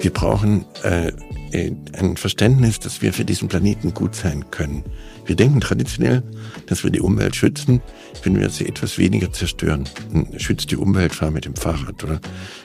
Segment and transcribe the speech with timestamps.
[0.00, 1.12] Wir brauchen äh,
[1.52, 4.84] äh, ein Verständnis, dass wir für diesen Planeten gut sein können.
[5.24, 6.22] Wir denken traditionell,
[6.66, 7.80] dass wir die Umwelt schützen,
[8.22, 9.88] wenn wir sie etwas weniger zerstören.
[10.36, 12.20] Schützt die Umwelt, fahr mit dem Fahrrad oder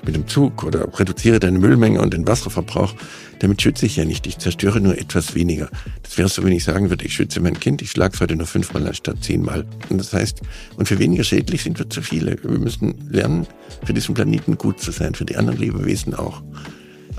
[0.05, 2.93] mit dem Zug oder reduziere deine Müllmenge und den Wasserverbrauch.
[3.39, 5.69] Damit schütze ich ja nicht, ich zerstöre nur etwas weniger.
[6.03, 8.35] Das wäre so, wenn ich sagen würde, ich schütze mein Kind, ich schlage es heute
[8.35, 9.65] nur fünfmal anstatt zehnmal.
[9.89, 10.41] Und das heißt,
[10.77, 12.37] und für weniger schädlich sind wir zu viele.
[12.43, 13.47] Wir müssen lernen,
[13.85, 16.43] für diesen Planeten gut zu sein, für die anderen Lebewesen auch.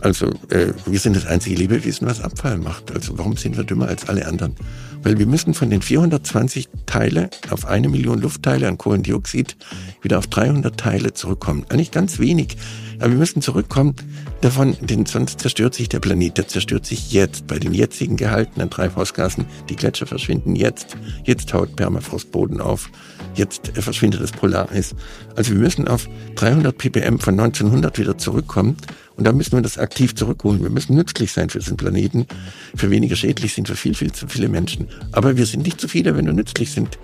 [0.02, 2.93] Also äh, wir sind das einzige Lebewesen, was Abfall macht.
[2.93, 4.56] Also warum sind wir dümmer als alle anderen?
[5.04, 9.57] Weil wir müssen von den 420 Teile auf eine Million Luftteile an Kohlendioxid
[10.02, 11.64] wieder auf 300 Teile zurückkommen.
[11.68, 12.57] Eigentlich ganz wenig.
[12.98, 13.94] Aber wir müssen zurückkommen
[14.43, 16.38] davon, denn sonst zerstört sich der Planet.
[16.38, 19.46] Der zerstört sich jetzt bei den jetzigen Gehalten an Treibhausgasen.
[19.68, 20.96] Die Gletscher verschwinden jetzt.
[21.24, 22.90] Jetzt haut Permafrostboden auf.
[23.34, 24.94] Jetzt verschwindet das Polareis.
[25.36, 28.76] Also wir müssen auf 300 ppm von 1900 wieder zurückkommen.
[29.22, 30.64] Und da müssen wir das aktiv zurückholen.
[30.64, 32.27] Wir müssen nützlich sein für diesen Planeten.
[32.74, 34.88] Für weniger schädlich sind wir viel, viel zu viele Menschen.
[35.12, 36.98] Aber wir sind nicht zu viele, wenn wir nützlich sind.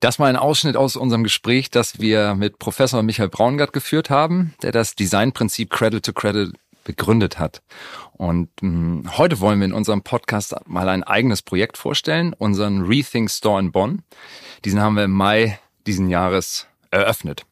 [0.00, 4.54] Das war ein Ausschnitt aus unserem Gespräch, das wir mit Professor Michael Braungart geführt haben,
[4.62, 6.50] der das Designprinzip Credit to Credit
[6.88, 7.60] begründet hat.
[8.14, 12.86] Und mh, hm, heute wollen wir in unserem Podcast mal ein eigenes Projekt vorstellen, unseren
[12.86, 14.02] Rethink Store in Bonn.
[14.64, 17.44] Diesen haben wir im Mai diesen Jahres eröffnet.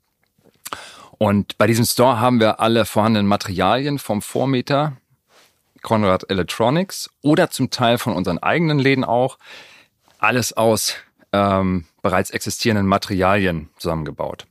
[1.19, 4.97] Und bei diesem Store haben wir alle vorhandenen Materialien vom Vormeter
[5.83, 9.39] Conrad Electronics oder zum Teil von unseren eigenen Läden auch.
[10.19, 10.95] Alles aus
[11.33, 14.47] ähm, bereits existierenden Materialien zusammengebaut.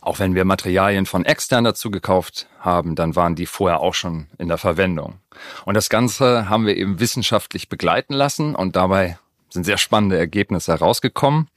[0.00, 4.28] Auch wenn wir Materialien von extern dazu gekauft haben, dann waren die vorher auch schon
[4.38, 5.20] in der Verwendung.
[5.64, 9.18] Und das Ganze haben wir eben wissenschaftlich begleiten lassen und dabei
[9.50, 11.48] sind sehr spannende Ergebnisse herausgekommen.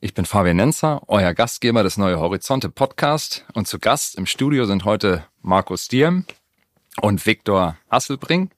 [0.00, 4.66] Ich bin Fabian Nenzer, euer Gastgeber des Neue Horizonte Podcast und zu Gast im Studio
[4.66, 6.26] sind heute Markus Diem
[7.00, 8.50] und Viktor Hasselbring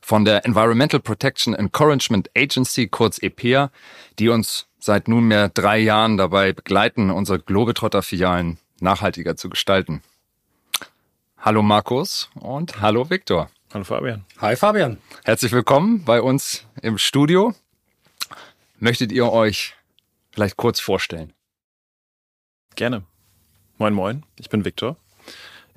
[0.00, 3.70] von der Environmental Protection Encouragement Agency, kurz EPA,
[4.18, 10.02] die uns seit nunmehr drei Jahren dabei begleiten, unsere Globetrotter-Filialen nachhaltiger zu gestalten.
[11.38, 13.50] Hallo Markus und hallo Viktor.
[13.72, 14.24] Hallo Fabian.
[14.40, 14.98] Hi Fabian.
[15.24, 17.54] Herzlich willkommen bei uns im Studio.
[18.78, 19.74] Möchtet ihr euch
[20.30, 21.32] vielleicht kurz vorstellen?
[22.74, 23.04] Gerne.
[23.78, 24.96] Moin Moin, ich bin Viktor.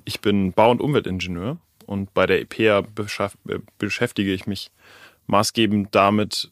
[0.04, 4.70] Ich bin Bau- und Umweltingenieur und bei der EPA äh, beschäftige ich mich
[5.26, 6.50] maßgebend damit,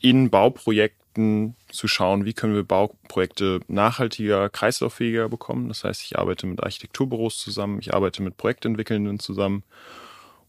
[0.00, 5.68] in Bauprojekten zu schauen, wie können wir Bauprojekte nachhaltiger, kreislauffähiger bekommen.
[5.68, 9.62] Das heißt, ich arbeite mit Architekturbüros zusammen, ich arbeite mit Projektentwickelnden zusammen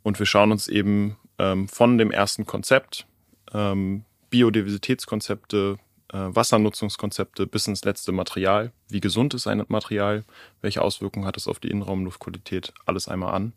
[0.01, 3.05] und wir schauen uns eben ähm, von dem ersten Konzept,
[3.53, 5.77] ähm, Biodiversitätskonzepte,
[6.11, 8.71] äh, Wassernutzungskonzepte bis ins letzte Material.
[8.89, 10.23] Wie gesund ist ein Material?
[10.61, 12.73] Welche Auswirkungen hat es auf die Innenraumluftqualität?
[12.85, 13.53] Alles einmal an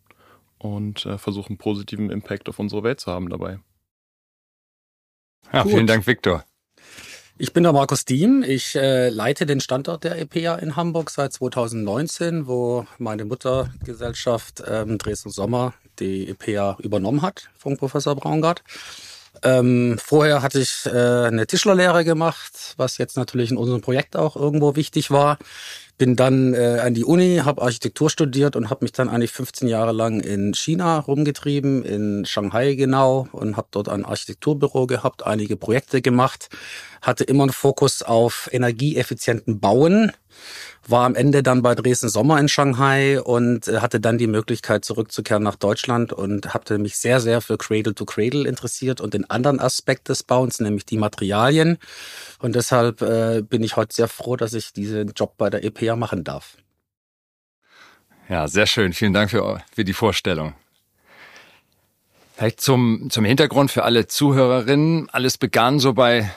[0.59, 3.59] und äh, versuchen positiven Impact auf unsere Welt zu haben dabei.
[5.53, 5.73] Ja, Gut.
[5.73, 6.45] vielen Dank, Viktor.
[7.39, 8.43] Ich bin der Markus Diem.
[8.43, 14.97] Ich äh, leite den Standort der EPA in Hamburg seit 2019, wo meine Muttergesellschaft ähm,
[14.97, 18.63] Dresden Sommer die EPA übernommen hat von Professor Braungart.
[19.43, 24.35] Ähm, vorher hatte ich äh, eine Tischlerlehre gemacht, was jetzt natürlich in unserem Projekt auch
[24.35, 25.39] irgendwo wichtig war.
[25.99, 29.69] Bin dann äh, an die Uni, habe Architektur studiert und habe mich dann eigentlich 15
[29.69, 35.57] Jahre lang in China rumgetrieben, in Shanghai genau, und habe dort ein Architekturbüro gehabt, einige
[35.57, 36.49] Projekte gemacht,
[37.01, 40.13] hatte immer einen Fokus auf energieeffizienten Bauen
[40.89, 44.85] war am Ende dann bei Dresden Sommer in Shanghai und äh, hatte dann die Möglichkeit
[44.85, 49.29] zurückzukehren nach Deutschland und hatte mich sehr, sehr für Cradle to Cradle interessiert und den
[49.29, 51.79] anderen Aspekt des Bauens, nämlich die Materialien.
[52.39, 55.97] Und deshalb äh, bin ich heute sehr froh, dass ich diesen Job bei der EPA
[55.97, 56.57] machen darf.
[58.29, 58.93] Ja, sehr schön.
[58.93, 60.55] Vielen Dank für, für die Vorstellung.
[62.37, 65.09] Vielleicht zum, zum Hintergrund für alle Zuhörerinnen.
[65.11, 66.31] Alles begann so bei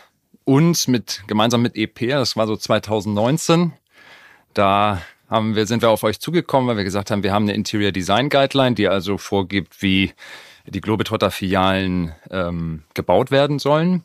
[0.45, 2.09] uns mit, gemeinsam mit EP.
[2.09, 3.73] Das war so 2019.
[4.53, 7.53] Da haben wir, sind wir auf euch zugekommen, weil wir gesagt haben, wir haben eine
[7.53, 10.13] Interior Design Guideline, die also vorgibt, wie
[10.65, 14.03] die Globetrotter Filialen ähm, gebaut werden sollen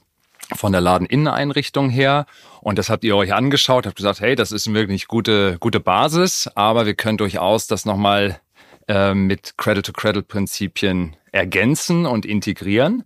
[0.54, 2.26] von der Ladeninneneinrichtung her.
[2.60, 5.80] Und das habt ihr euch angeschaut, habt gesagt, hey, das ist eine wirklich gute, gute
[5.80, 8.40] Basis, aber wir können durchaus das nochmal
[8.88, 13.04] äh, mit Credit-to-Credit-Prinzipien ergänzen und integrieren.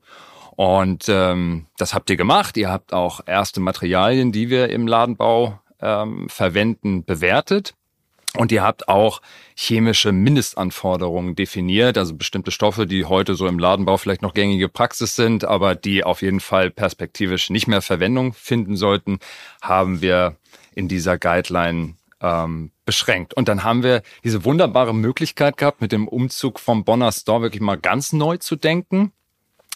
[0.56, 2.56] Und ähm, das habt ihr gemacht.
[2.56, 7.74] Ihr habt auch erste Materialien, die wir im Ladenbau ähm, verwenden, bewertet
[8.38, 9.20] Und ihr habt auch
[9.56, 15.16] chemische Mindestanforderungen definiert, also bestimmte Stoffe, die heute so im Ladenbau vielleicht noch gängige Praxis
[15.16, 19.18] sind, aber die auf jeden Fall perspektivisch nicht mehr Verwendung finden sollten,
[19.60, 20.36] haben wir
[20.76, 23.34] in dieser Guideline ähm, beschränkt.
[23.34, 27.60] Und dann haben wir diese wunderbare Möglichkeit gehabt, mit dem Umzug vom Bonner Store wirklich
[27.60, 29.10] mal ganz neu zu denken.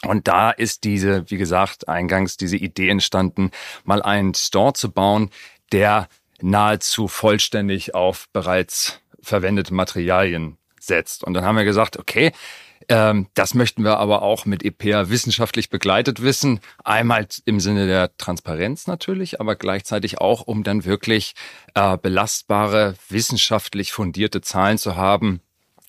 [0.07, 3.51] Und da ist diese, wie gesagt, eingangs diese Idee entstanden,
[3.83, 5.31] mal einen Store zu bauen,
[5.73, 6.07] der
[6.43, 11.25] nahezu vollständig auf bereits verwendete Materialien setzt.
[11.25, 12.33] Und dann haben wir gesagt, okay,
[12.89, 16.61] ähm, das möchten wir aber auch mit EPA wissenschaftlich begleitet wissen.
[16.85, 21.35] Einmal im Sinne der Transparenz natürlich, aber gleichzeitig auch, um dann wirklich
[21.75, 25.41] äh, belastbare, wissenschaftlich fundierte Zahlen zu haben,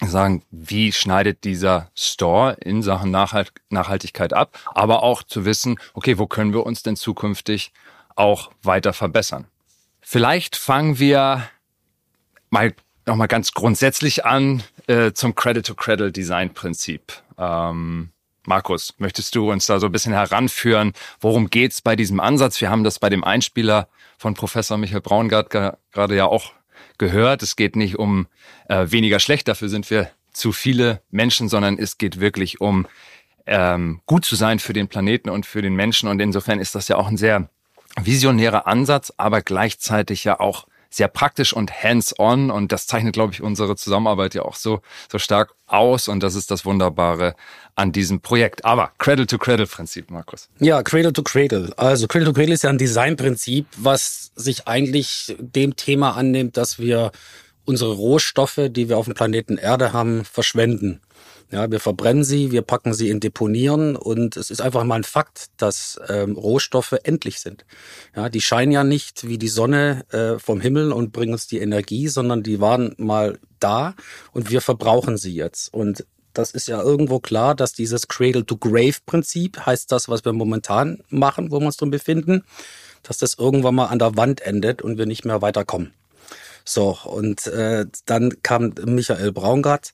[0.01, 6.17] sagen, wie schneidet dieser Store in Sachen Nachhalt Nachhaltigkeit ab, aber auch zu wissen, okay,
[6.17, 7.71] wo können wir uns denn zukünftig
[8.15, 9.47] auch weiter verbessern.
[10.03, 11.49] Vielleicht fangen wir
[12.49, 12.73] mal
[13.05, 17.13] nochmal ganz grundsätzlich an äh, zum Credit-to-Credit-Design-Prinzip.
[17.37, 18.11] Ähm,
[18.45, 20.93] Markus, möchtest du uns da so ein bisschen heranführen?
[21.21, 22.59] Worum geht's bei diesem Ansatz?
[22.59, 26.51] Wir haben das bei dem Einspieler von Professor Michael Braungart gerade ja auch
[26.97, 27.41] gehört.
[27.41, 28.27] Es geht nicht um
[28.67, 32.87] äh, weniger schlecht, dafür sind wir zu viele Menschen, sondern es geht wirklich um
[33.45, 36.09] ähm, gut zu sein für den Planeten und für den Menschen.
[36.09, 37.49] Und insofern ist das ja auch ein sehr
[37.99, 43.41] visionärer Ansatz, aber gleichzeitig ja auch sehr praktisch und hands-on und das zeichnet, glaube ich,
[43.41, 44.81] unsere Zusammenarbeit ja auch so,
[45.11, 47.35] so stark aus und das ist das Wunderbare
[47.75, 48.63] an diesem Projekt.
[48.63, 50.49] Aber Cradle-to-Cradle-Prinzip, Markus.
[50.59, 51.73] Ja, Cradle-to-Cradle.
[51.77, 57.11] Also Cradle-to-Cradle ist ja ein Designprinzip, was sich eigentlich dem Thema annimmt, dass wir
[57.65, 61.01] unsere Rohstoffe, die wir auf dem Planeten Erde haben, verschwenden.
[61.53, 65.03] Ja, wir verbrennen sie, wir packen sie in Deponieren und es ist einfach mal ein
[65.03, 67.63] Fakt, dass ähm, Rohstoffe endlich sind.
[68.15, 71.59] Ja, die scheinen ja nicht wie die Sonne äh, vom Himmel und bringen uns die
[71.59, 73.93] Energie, sondern die waren mal da
[74.31, 75.71] und wir verbrauchen sie jetzt.
[75.71, 81.51] Und das ist ja irgendwo klar, dass dieses Cradle-to-Grave-Prinzip heißt das, was wir momentan machen,
[81.51, 82.45] wo wir uns drin befinden,
[83.03, 85.93] dass das irgendwann mal an der Wand endet und wir nicht mehr weiterkommen.
[86.65, 89.93] So, und äh, dann kam Michael Braungart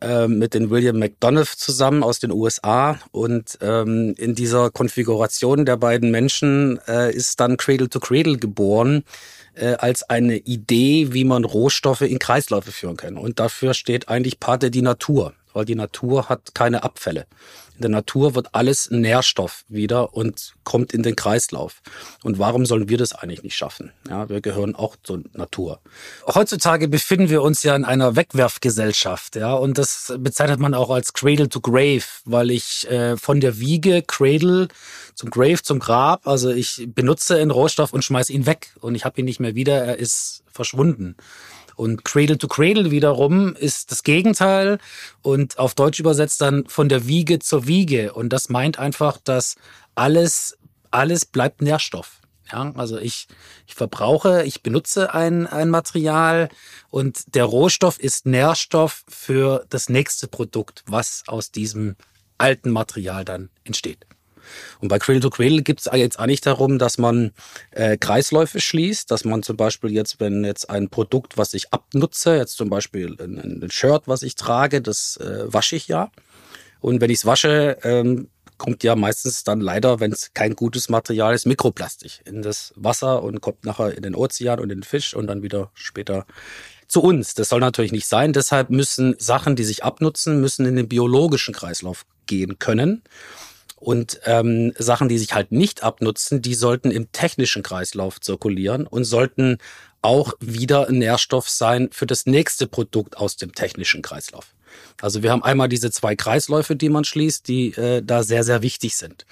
[0.00, 5.76] äh, mit den William McDonough zusammen aus den USA und ähm, in dieser Konfiguration der
[5.76, 9.02] beiden Menschen äh, ist dann Cradle to Cradle geboren
[9.54, 13.16] äh, als eine Idee, wie man Rohstoffe in Kreisläufe führen kann.
[13.16, 17.26] Und dafür steht eigentlich Pate die Natur, weil die Natur hat keine Abfälle.
[17.76, 21.82] In der Natur wird alles Nährstoff wieder und kommt in den Kreislauf.
[22.22, 23.90] Und warum sollen wir das eigentlich nicht schaffen?
[24.08, 25.80] Ja, wir gehören auch zur Natur.
[26.26, 31.14] Heutzutage befinden wir uns ja in einer Wegwerfgesellschaft, ja, und das bezeichnet man auch als
[31.14, 34.68] Cradle to Grave, weil ich äh, von der Wiege Cradle
[35.14, 39.04] zum Grave zum Grab, also ich benutze einen Rohstoff und schmeiße ihn weg und ich
[39.04, 41.16] habe ihn nicht mehr wieder, er ist verschwunden.
[41.76, 44.78] Und Cradle to Cradle wiederum ist das Gegenteil
[45.22, 48.12] und auf Deutsch übersetzt dann von der Wiege zur Wiege.
[48.12, 49.56] Und das meint einfach, dass
[49.94, 50.56] alles,
[50.90, 52.20] alles bleibt Nährstoff.
[52.52, 53.26] Ja, also ich,
[53.66, 56.50] ich verbrauche, ich benutze ein, ein Material
[56.90, 61.96] und der Rohstoff ist Nährstoff für das nächste Produkt, was aus diesem
[62.36, 64.06] alten Material dann entsteht.
[64.80, 67.32] Und bei Cradle to Cradle gibt es jetzt eigentlich darum, dass man
[67.70, 72.36] äh, Kreisläufe schließt, dass man zum Beispiel jetzt, wenn jetzt ein Produkt, was ich abnutze,
[72.36, 76.10] jetzt zum Beispiel ein, ein Shirt, was ich trage, das äh, wasche ich ja.
[76.80, 80.88] Und wenn ich es wasche, ähm, kommt ja meistens dann leider, wenn es kein gutes
[80.88, 84.84] Material ist, Mikroplastik in das Wasser und kommt nachher in den Ozean und in den
[84.84, 86.26] Fisch und dann wieder später
[86.86, 87.34] zu uns.
[87.34, 88.32] Das soll natürlich nicht sein.
[88.32, 93.02] Deshalb müssen Sachen, die sich abnutzen, müssen in den biologischen Kreislauf gehen können.
[93.84, 99.04] Und ähm, Sachen, die sich halt nicht abnutzen, die sollten im technischen Kreislauf zirkulieren und
[99.04, 99.58] sollten
[100.00, 104.54] auch wieder Nährstoff sein für das nächste Produkt aus dem technischen Kreislauf.
[105.02, 108.62] Also wir haben einmal diese zwei Kreisläufe, die man schließt, die äh, da sehr, sehr
[108.62, 109.26] wichtig sind.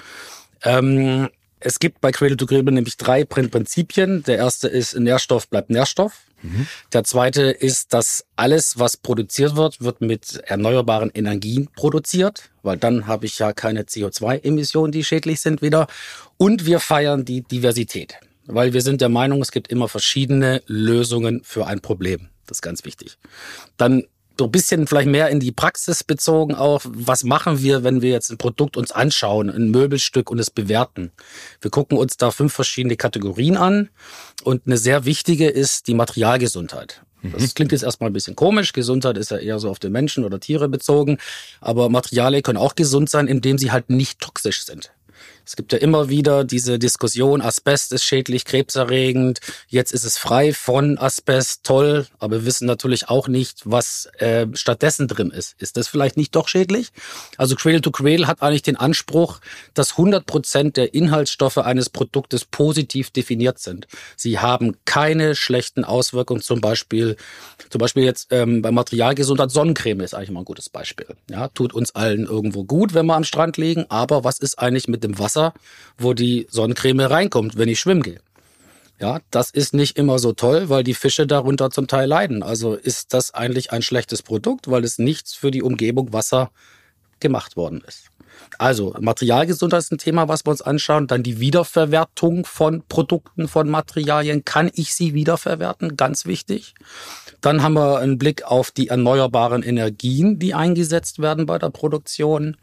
[0.63, 4.23] Ähm, es gibt bei Cradle to Cradle nämlich drei Prinzipien.
[4.25, 6.13] Der erste ist, Nährstoff bleibt Nährstoff.
[6.93, 13.07] Der zweite ist, dass alles, was produziert wird, wird mit erneuerbaren Energien produziert, weil dann
[13.07, 15.87] habe ich ja keine CO2-Emissionen, die schädlich sind wieder.
[16.37, 21.43] Und wir feiern die Diversität, weil wir sind der Meinung, es gibt immer verschiedene Lösungen
[21.45, 22.29] für ein Problem.
[22.47, 23.19] Das ist ganz wichtig.
[23.77, 24.05] Dann
[24.39, 26.83] so ein bisschen vielleicht mehr in die Praxis bezogen auch.
[26.85, 31.13] Was machen wir, wenn wir jetzt ein Produkt uns anschauen, ein Möbelstück und es bewerten?
[31.61, 33.91] Wir gucken uns da fünf verschiedene Kategorien an
[34.45, 37.03] und eine sehr wichtige ist die Materialgesundheit.
[37.23, 37.55] Das mhm.
[37.55, 38.73] klingt jetzt erstmal ein bisschen komisch.
[38.73, 41.19] Gesundheit ist ja eher so auf den Menschen oder Tiere bezogen.
[41.61, 44.93] Aber Materialien können auch gesund sein, indem sie halt nicht toxisch sind.
[45.45, 50.53] Es gibt ja immer wieder diese Diskussion, Asbest ist schädlich, krebserregend, jetzt ist es frei
[50.53, 55.55] von Asbest, toll, aber wir wissen natürlich auch nicht, was äh, stattdessen drin ist.
[55.59, 56.91] Ist das vielleicht nicht doch schädlich?
[57.39, 59.41] Also Cradle to Cradle hat eigentlich den Anspruch,
[59.75, 63.89] dass 100 Prozent der Inhaltsstoffe eines Produktes positiv definiert sind.
[64.17, 67.17] Sie haben keine schlechten Auswirkungen, zum Beispiel,
[67.69, 71.07] zum Beispiel jetzt ähm, bei Materialgesundheit, Sonnencreme ist eigentlich mal ein gutes Beispiel.
[71.29, 74.89] Ja, tut uns allen irgendwo gut, wenn wir am Strand liegen, aber was ist eigentlich
[74.89, 75.32] mit dem Wasser?
[75.33, 75.55] Wasser,
[75.99, 78.21] wo die Sonnencreme reinkommt, wenn ich schwimmen gehe.
[79.01, 82.43] Ja, das ist nicht immer so toll, weil die Fische darunter zum Teil leiden.
[82.43, 86.51] Also ist das eigentlich ein schlechtes Produkt, weil es nichts für die Umgebung Wasser
[87.19, 88.05] gemacht worden ist.
[88.59, 91.09] Also Materialgesundheit ist ein Thema, was wir uns anschauen.
[91.09, 94.45] Dann die Wiederverwertung von Produkten, von Materialien.
[94.45, 95.97] Kann ich sie wiederverwerten?
[95.97, 96.75] Ganz wichtig.
[97.41, 102.57] Dann haben wir einen Blick auf die erneuerbaren Energien, die eingesetzt werden bei der Produktion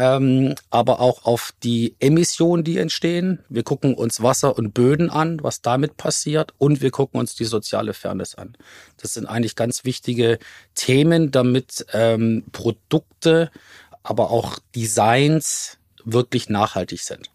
[0.00, 3.40] ähm, aber auch auf die Emissionen, die entstehen.
[3.50, 7.44] Wir gucken uns Wasser und Böden an, was damit passiert, und wir gucken uns die
[7.44, 8.56] soziale Fairness an.
[8.96, 10.38] Das sind eigentlich ganz wichtige
[10.74, 13.50] Themen, damit ähm, Produkte,
[14.02, 17.28] aber auch Designs wirklich nachhaltig sind.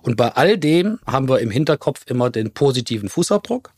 [0.00, 3.72] Und bei all dem haben wir im Hinterkopf immer den positiven Fußabdruck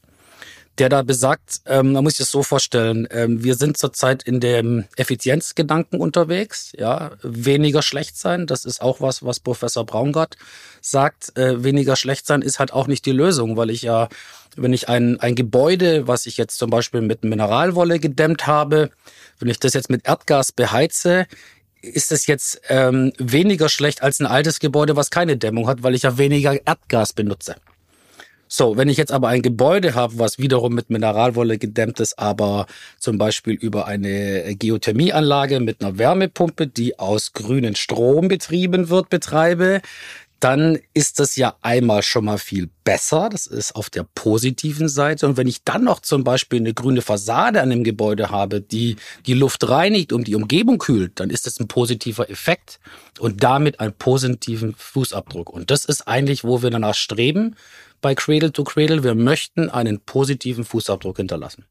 [0.78, 4.40] der da besagt, ähm, man muss sich das so vorstellen, ähm, wir sind zurzeit in
[4.40, 10.36] dem Effizienzgedanken unterwegs, ja, weniger schlecht sein, das ist auch was, was Professor Braungart
[10.80, 14.08] sagt, äh, weniger schlecht sein ist halt auch nicht die Lösung, weil ich ja,
[14.56, 18.90] wenn ich ein, ein Gebäude, was ich jetzt zum Beispiel mit Mineralwolle gedämmt habe,
[19.38, 21.26] wenn ich das jetzt mit Erdgas beheize,
[21.80, 25.94] ist es jetzt ähm, weniger schlecht als ein altes Gebäude, was keine Dämmung hat, weil
[25.94, 27.56] ich ja weniger Erdgas benutze.
[28.48, 32.66] So, wenn ich jetzt aber ein Gebäude habe, was wiederum mit Mineralwolle gedämmt ist, aber
[32.98, 39.82] zum Beispiel über eine Geothermieanlage mit einer Wärmepumpe, die aus grünen Strom betrieben wird, betreibe,
[40.40, 43.28] dann ist das ja einmal schon mal viel besser.
[43.28, 45.26] Das ist auf der positiven Seite.
[45.26, 48.96] Und wenn ich dann noch zum Beispiel eine grüne Fassade an dem Gebäude habe, die
[49.26, 52.78] die Luft reinigt und die Umgebung kühlt, dann ist das ein positiver Effekt
[53.18, 55.50] und damit einen positiven Fußabdruck.
[55.50, 57.56] Und das ist eigentlich, wo wir danach streben
[58.00, 59.04] bei Cradle to Cradle.
[59.04, 61.64] Wir möchten einen positiven Fußabdruck hinterlassen.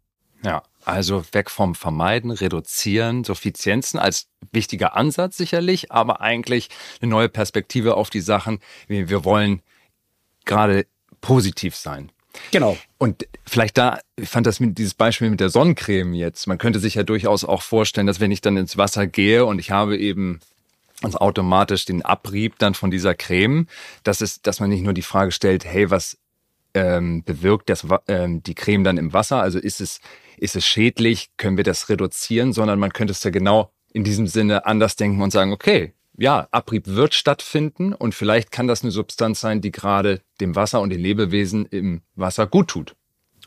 [0.44, 6.70] Ja, also weg vom Vermeiden, Reduzieren, Suffizienzen als wichtiger Ansatz sicherlich, aber eigentlich
[7.02, 8.60] eine neue Perspektive auf die Sachen.
[8.88, 9.62] Wir wollen
[10.46, 10.86] gerade
[11.22, 12.12] positiv sein.
[12.52, 12.78] Genau.
[12.98, 16.48] Und vielleicht da, ich fand das mit dieses Beispiel mit der Sonnencreme jetzt.
[16.48, 19.60] Man könnte sich ja durchaus auch vorstellen, dass wenn ich dann ins Wasser gehe und
[19.60, 20.40] ich habe eben
[21.04, 23.68] also automatisch den Abrieb dann von dieser Creme,
[24.04, 26.18] dass es, dass man nicht nur die Frage stellt, hey, was
[26.74, 29.42] ähm, bewirkt das, ähm, die Creme dann im Wasser?
[29.42, 30.00] Also ist es,
[30.38, 31.30] ist es schädlich?
[31.38, 32.54] Können wir das reduzieren?
[32.54, 36.48] Sondern man könnte es ja genau in diesem Sinne anders denken und sagen, okay, ja,
[36.52, 40.90] Abrieb wird stattfinden und vielleicht kann das eine Substanz sein, die gerade dem Wasser und
[40.90, 42.96] den Lebewesen im Wasser gut tut.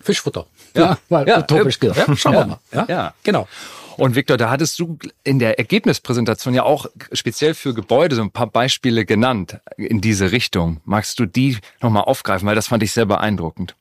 [0.01, 0.47] Fischfutter.
[0.75, 1.79] Ja, mal ja, utopisch.
[1.83, 2.59] Ja, schauen ja, wir mal.
[2.73, 3.15] Ja, ja.
[3.23, 3.49] genau.
[3.97, 8.31] Und Victor, da hattest du in der Ergebnispräsentation ja auch speziell für Gebäude so ein
[8.31, 10.81] paar Beispiele genannt in diese Richtung.
[10.85, 12.49] Magst du die nochmal aufgreifen?
[12.49, 13.75] Weil das fand ich sehr beeindruckend.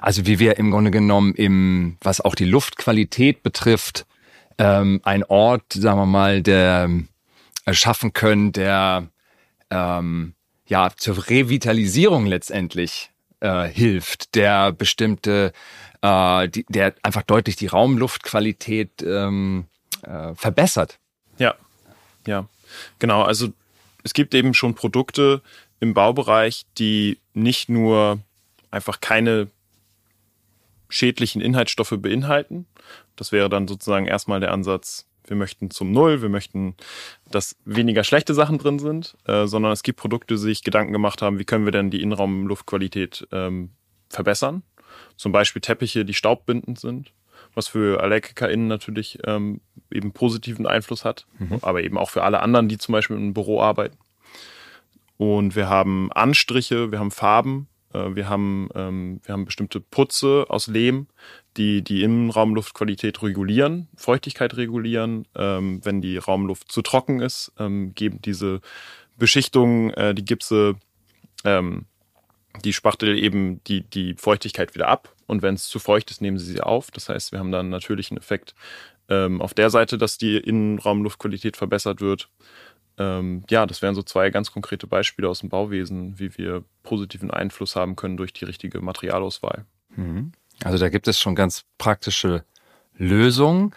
[0.00, 4.06] Also wie wir im Grunde genommen im, was auch die Luftqualität betrifft,
[4.56, 6.88] ähm, ein Ort, sagen wir mal, der
[7.66, 9.08] äh, schaffen können, der
[9.70, 10.34] ähm,
[10.66, 15.52] ja zur Revitalisierung letztendlich äh, hilft, der bestimmte
[16.02, 19.66] äh, die, der einfach deutlich die Raumluftqualität ähm,
[20.02, 20.98] äh, verbessert.
[21.38, 21.54] Ja,
[22.26, 22.46] ja,
[22.98, 23.22] genau.
[23.22, 23.48] Also
[24.02, 25.42] es gibt eben schon Produkte
[25.80, 28.20] im Baubereich, die nicht nur
[28.70, 29.48] einfach keine
[30.88, 32.66] schädlichen Inhaltsstoffe beinhalten.
[33.16, 36.74] Das wäre dann sozusagen erstmal der Ansatz, wir möchten zum Null, wir möchten,
[37.30, 41.22] dass weniger schlechte Sachen drin sind, äh, sondern es gibt Produkte, die sich Gedanken gemacht
[41.22, 43.70] haben, wie können wir denn die Innenraumluftqualität ähm,
[44.08, 44.64] verbessern.
[45.16, 47.12] Zum Beispiel Teppiche, die staubbindend sind,
[47.54, 49.60] was für AllergikerInnen natürlich ähm,
[49.92, 51.58] eben positiven Einfluss hat, mhm.
[51.62, 53.98] aber eben auch für alle anderen, die zum Beispiel im Büro arbeiten.
[55.16, 60.46] Und wir haben Anstriche, wir haben Farben, äh, wir haben, ähm, wir haben bestimmte Putze
[60.48, 61.06] aus Lehm,
[61.56, 65.26] die die Innenraumluftqualität regulieren, Feuchtigkeit regulieren.
[65.34, 68.60] Ähm, wenn die Raumluft zu trocken ist, ähm, geben diese
[69.16, 70.76] Beschichtungen, äh, die Gipse,
[71.44, 71.86] ähm,
[72.64, 76.38] die Spachtel eben die, die Feuchtigkeit wieder ab und wenn es zu feucht ist, nehmen
[76.38, 76.90] sie sie auf.
[76.90, 78.54] Das heißt, wir haben dann natürlich einen Effekt
[79.08, 82.28] ähm, auf der Seite, dass die Innenraumluftqualität verbessert wird.
[82.98, 87.30] Ähm, ja, das wären so zwei ganz konkrete Beispiele aus dem Bauwesen, wie wir positiven
[87.30, 89.64] Einfluss haben können durch die richtige Materialauswahl.
[89.96, 90.32] Mhm.
[90.64, 92.44] Also da gibt es schon ganz praktische
[92.94, 93.74] Lösungen.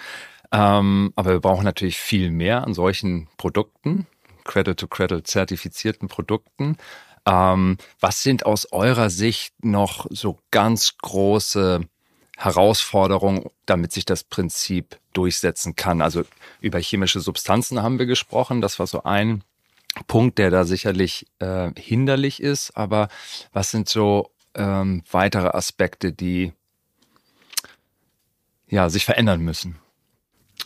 [0.52, 4.06] Ähm, aber wir brauchen natürlich viel mehr an solchen Produkten,
[4.44, 6.78] Credit-to-Credit zertifizierten Produkten.
[7.26, 11.82] Ähm, was sind aus eurer Sicht noch so ganz große
[12.38, 16.02] Herausforderungen, damit sich das Prinzip durchsetzen kann?
[16.02, 16.24] Also
[16.60, 18.62] über chemische Substanzen haben wir gesprochen.
[18.62, 19.44] Das war so ein
[20.08, 22.78] Punkt, der da sicherlich äh, hinderlich ist.
[22.78, 23.08] Aber
[23.54, 26.54] was sind so ähm, weitere Aspekte, die
[28.74, 29.78] ja sich verändern müssen?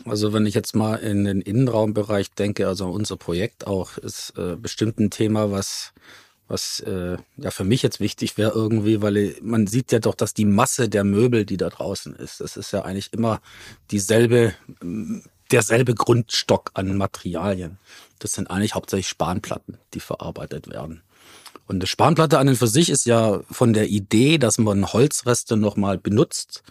[0.04, 4.56] Also wenn ich jetzt mal in den Innenraumbereich denke, also unser Projekt auch ist äh,
[4.56, 5.92] bestimmt ein Thema, was
[6.50, 10.32] was äh, ja für mich jetzt wichtig wäre irgendwie, weil man sieht ja doch, dass
[10.32, 13.42] die Masse der Möbel, die da draußen ist, das ist ja eigentlich immer
[13.90, 14.54] dieselbe,
[15.50, 17.76] derselbe Grundstock an Materialien.
[18.18, 21.02] Das sind eigentlich hauptsächlich Spanplatten, die verarbeitet werden.
[21.66, 25.58] Und eine Spanplatte an und für sich ist ja von der Idee, dass man Holzreste
[25.58, 26.62] nochmal benutzt,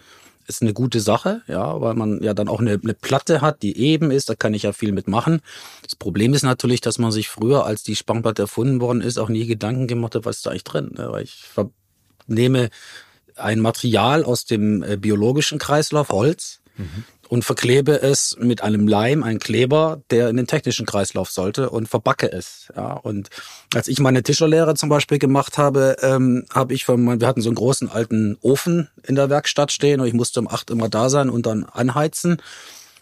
[0.48, 3.78] ist eine gute Sache, ja, weil man ja dann auch eine, eine Platte hat, die
[3.78, 5.42] eben ist, da kann ich ja viel mitmachen.
[5.84, 9.30] Das Problem ist natürlich, dass man sich früher, als die Spanplatte erfunden worden ist, auch
[9.30, 10.92] nie Gedanken gemacht hat, was ist da eigentlich drin.
[10.98, 11.12] Ne?
[11.12, 11.44] Weil ich
[12.28, 12.70] nehme
[13.36, 19.24] ein Material aus dem äh, biologischen Kreislauf, Holz, mhm und verklebe es mit einem Leim,
[19.24, 22.68] ein Kleber, der in den technischen Kreislauf sollte und verbacke es.
[22.76, 23.30] Ja, und
[23.74, 27.50] als ich meine Tischerlehre zum Beispiel gemacht habe, ähm, habe ich von wir hatten so
[27.50, 31.10] einen großen alten Ofen in der Werkstatt stehen und ich musste um acht immer da
[31.10, 32.42] sein und dann anheizen.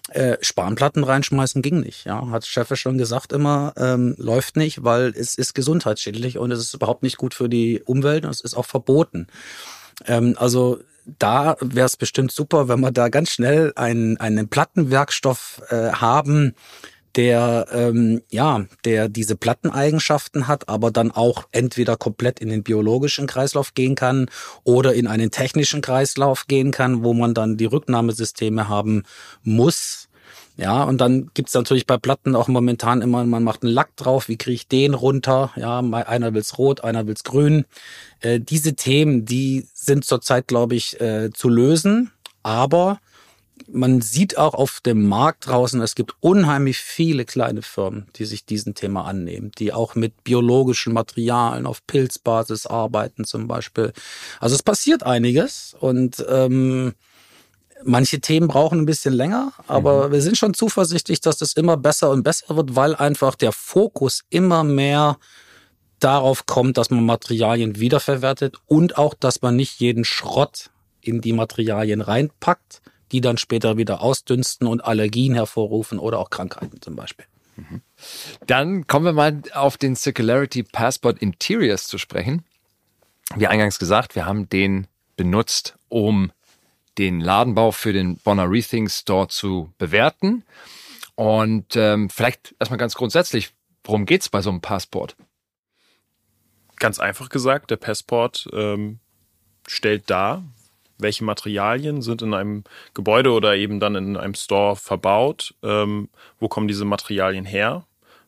[0.10, 2.06] Äh, Spanplatten reinschmeißen ging nicht.
[2.06, 6.60] Ja, hat Chef schon gesagt immer, ähm, läuft nicht, weil es ist gesundheitsschädlich und es
[6.60, 9.28] ist überhaupt nicht gut für die Umwelt und es ist auch verboten.
[10.06, 10.80] Ähm, also
[11.20, 16.56] da wäre es bestimmt super, wenn wir da ganz schnell einen, einen Plattenwerkstoff äh, haben,
[17.16, 23.26] der ähm, ja, der diese Platteneigenschaften hat, aber dann auch entweder komplett in den biologischen
[23.26, 24.30] Kreislauf gehen kann
[24.64, 29.04] oder in einen technischen Kreislauf gehen kann, wo man dann die Rücknahmesysteme haben
[29.44, 30.05] muss,
[30.58, 34.30] ja, und dann gibt's natürlich bei Platten auch momentan immer, man macht einen Lack drauf,
[34.30, 35.52] wie kriege ich den runter?
[35.58, 37.66] Ja, einer will's rot, einer will's grün.
[38.22, 42.12] Äh, diese Themen, die sind zurzeit, glaube ich, äh, zu lösen.
[42.44, 43.00] Aber
[43.68, 48.46] man sieht auch auf dem Markt draußen, es gibt unheimlich viele kleine Firmen, die sich
[48.46, 53.94] diesem Thema annehmen, die auch mit biologischen Materialien auf Pilzbasis arbeiten zum Beispiel.
[54.40, 56.94] Also es passiert einiges und ähm,
[57.88, 60.12] Manche Themen brauchen ein bisschen länger, aber mhm.
[60.14, 64.24] wir sind schon zuversichtlich, dass das immer besser und besser wird, weil einfach der Fokus
[64.30, 65.18] immer mehr
[66.00, 70.72] darauf kommt, dass man Materialien wiederverwertet und auch, dass man nicht jeden Schrott
[71.02, 76.82] in die Materialien reinpackt, die dann später wieder ausdünsten und Allergien hervorrufen oder auch Krankheiten
[76.82, 77.26] zum Beispiel.
[77.56, 77.82] Mhm.
[78.48, 82.44] Dann kommen wir mal auf den Circularity Passport Interiors zu sprechen.
[83.36, 86.32] Wie eingangs gesagt, wir haben den benutzt, um
[86.98, 90.44] den Ladenbau für den Bonner Rethink Store zu bewerten.
[91.16, 93.54] Und ähm, vielleicht erstmal ganz grundsätzlich,
[93.84, 95.16] worum geht's bei so einem Passport?
[96.78, 99.00] Ganz einfach gesagt, der Passport ähm,
[99.66, 100.44] stellt dar,
[100.98, 106.48] welche Materialien sind in einem Gebäude oder eben dann in einem Store verbaut, ähm, wo
[106.48, 107.86] kommen diese Materialien her,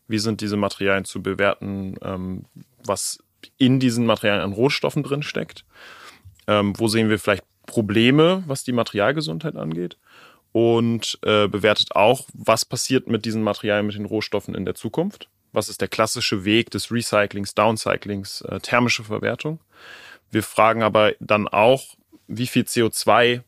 [0.08, 2.45] wie sind diese Materialien zu bewerten, ähm,
[2.86, 3.19] was
[3.58, 5.65] in diesen Materialien an Rohstoffen drin steckt,
[6.47, 9.97] ähm, wo sehen wir vielleicht Probleme, was die Materialgesundheit angeht
[10.51, 15.30] und äh, bewertet auch, was passiert mit diesen Materialien, mit den Rohstoffen in der Zukunft.
[15.51, 19.60] Was ist der klassische Weg des Recyclings, Downcyclings, äh, thermische Verwertung.
[20.32, 21.95] Wir fragen aber dann auch,
[22.27, 23.43] wie viel CO2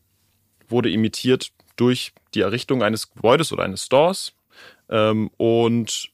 [0.67, 4.33] wurde emittiert durch die Errichtung eines Gebäudes oder eines Stores.
[4.89, 6.09] Ähm, und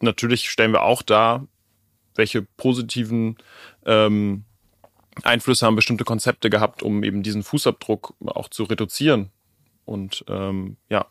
[0.00, 1.46] natürlich stellen wir auch dar,
[2.14, 3.36] welche positiven
[3.86, 4.44] ähm,
[5.22, 9.30] Einflüsse haben bestimmte Konzepte gehabt, um eben diesen Fußabdruck auch zu reduzieren
[9.84, 11.06] und ähm, ja,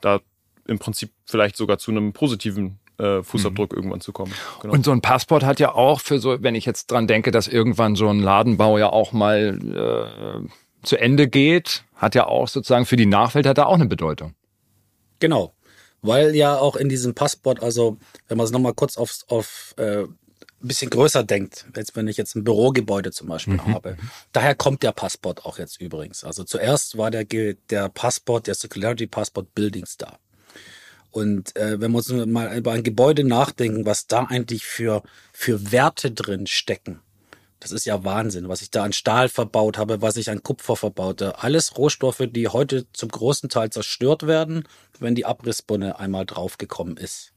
[0.00, 0.20] da
[0.66, 3.78] im Prinzip vielleicht sogar zu einem positiven äh, Fußabdruck mhm.
[3.78, 4.32] irgendwann zu kommen.
[4.60, 4.74] Genau.
[4.74, 7.48] Und so ein Passport hat ja auch für so, wenn ich jetzt dran denke, dass
[7.48, 12.86] irgendwann so ein Ladenbau ja auch mal äh, zu Ende geht, hat ja auch sozusagen
[12.86, 14.34] für die Nachwelt hat er auch eine Bedeutung.
[15.18, 15.54] Genau.
[16.02, 20.04] Weil ja auch in diesem Passport, also wenn man es nochmal kurz aufs, auf äh,
[20.62, 23.74] ein bisschen größer denkt, jetzt wenn ich jetzt ein Bürogebäude zum Beispiel mhm.
[23.74, 23.96] habe.
[24.32, 26.24] Daher kommt der Passport auch jetzt übrigens.
[26.24, 30.18] Also zuerst war der, der Passport, der Circularity Passport Buildings da.
[31.10, 35.72] Und äh, wenn wir uns mal über ein Gebäude nachdenken, was da eigentlich für, für
[35.72, 37.00] Werte drin stecken,
[37.58, 40.76] das ist ja Wahnsinn, was ich da an Stahl verbaut habe, was ich an Kupfer
[40.76, 41.42] verbaute.
[41.42, 44.66] Alles Rohstoffe, die heute zum großen Teil zerstört werden,
[44.98, 47.32] wenn die Abrissbunne einmal draufgekommen ist.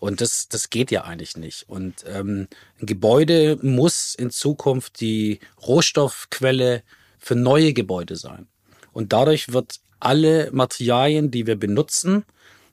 [0.00, 1.68] Und das, das geht ja eigentlich nicht.
[1.68, 2.48] Und ähm,
[2.80, 6.82] ein Gebäude muss in Zukunft die Rohstoffquelle
[7.18, 8.46] für neue Gebäude sein.
[8.92, 12.24] Und dadurch wird alle Materialien, die wir benutzen,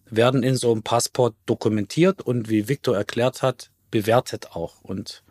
[0.10, 4.82] werden in so einem Passport dokumentiert und wie Victor erklärt hat, bewertet auch.
[4.84, 5.24] Und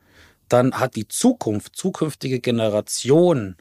[0.48, 3.56] dann hat die Zukunft, zukünftige Generationen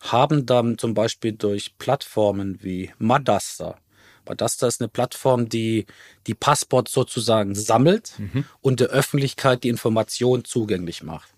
[0.00, 3.76] haben dann zum Beispiel durch Plattformen wie Madaster.
[4.28, 5.86] Madaster ist eine Plattform, die
[6.26, 8.44] die Passport sozusagen sammelt mhm.
[8.60, 11.28] und der Öffentlichkeit die Information zugänglich macht.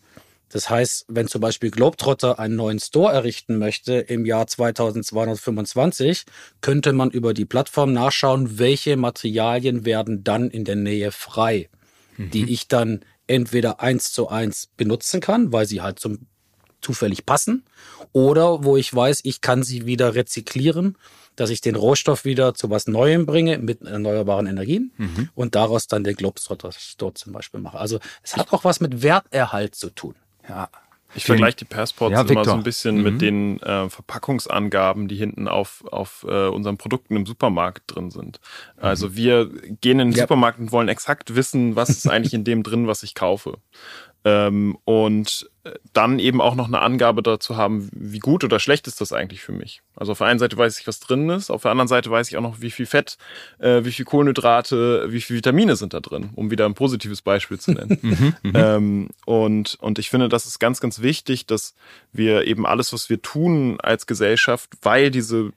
[0.51, 6.25] Das heißt, wenn zum Beispiel Globetrotter einen neuen Store errichten möchte im Jahr 2225,
[6.61, 11.69] könnte man über die Plattform nachschauen, welche Materialien werden dann in der Nähe frei,
[12.17, 12.31] mhm.
[12.31, 16.27] die ich dann entweder eins zu eins benutzen kann, weil sie halt zum
[16.81, 17.65] zufällig passen,
[18.13, 20.97] oder wo ich weiß, ich kann sie wieder rezyklieren,
[21.37, 25.29] dass ich den Rohstoff wieder zu was Neuem bringe mit erneuerbaren Energien mhm.
[25.35, 27.79] und daraus dann den Globetrotter Store zum Beispiel mache.
[27.79, 30.15] Also es hat auch was mit Werterhalt zu tun.
[30.49, 30.69] Ja.
[31.15, 33.03] Ich vergleiche die Passports ja, immer so ein bisschen mhm.
[33.03, 38.39] mit den äh, Verpackungsangaben, die hinten auf, auf äh, unseren Produkten im Supermarkt drin sind.
[38.77, 38.85] Mhm.
[38.85, 39.49] Also wir
[39.81, 40.23] gehen in den ja.
[40.23, 43.59] Supermarkt und wollen exakt wissen, was ist eigentlich in dem drin, was ich kaufe.
[44.25, 45.51] Ähm, und
[45.93, 49.43] dann eben auch noch eine Angabe dazu haben, wie gut oder schlecht ist das eigentlich
[49.43, 49.83] für mich.
[49.95, 52.29] Also auf der einen Seite weiß ich, was drin ist, auf der anderen Seite weiß
[52.29, 53.19] ich auch noch, wie viel Fett,
[53.59, 57.59] äh, wie viel Kohlenhydrate, wie viel Vitamine sind da drin, um wieder ein positives Beispiel
[57.59, 57.99] zu nennen.
[58.11, 58.53] Mhm, mhm.
[58.55, 61.75] ähm, und, und ich finde, das ist ganz, ganz wichtig, dass
[62.13, 65.53] wir eben alles, was wir tun als Gesellschaft, weil diese,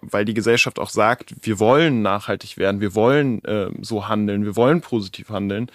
[0.00, 4.56] weil die Gesellschaft auch sagt, wir wollen nachhaltig werden, wir wollen äh, so handeln, wir
[4.56, 5.70] wollen positiv handeln,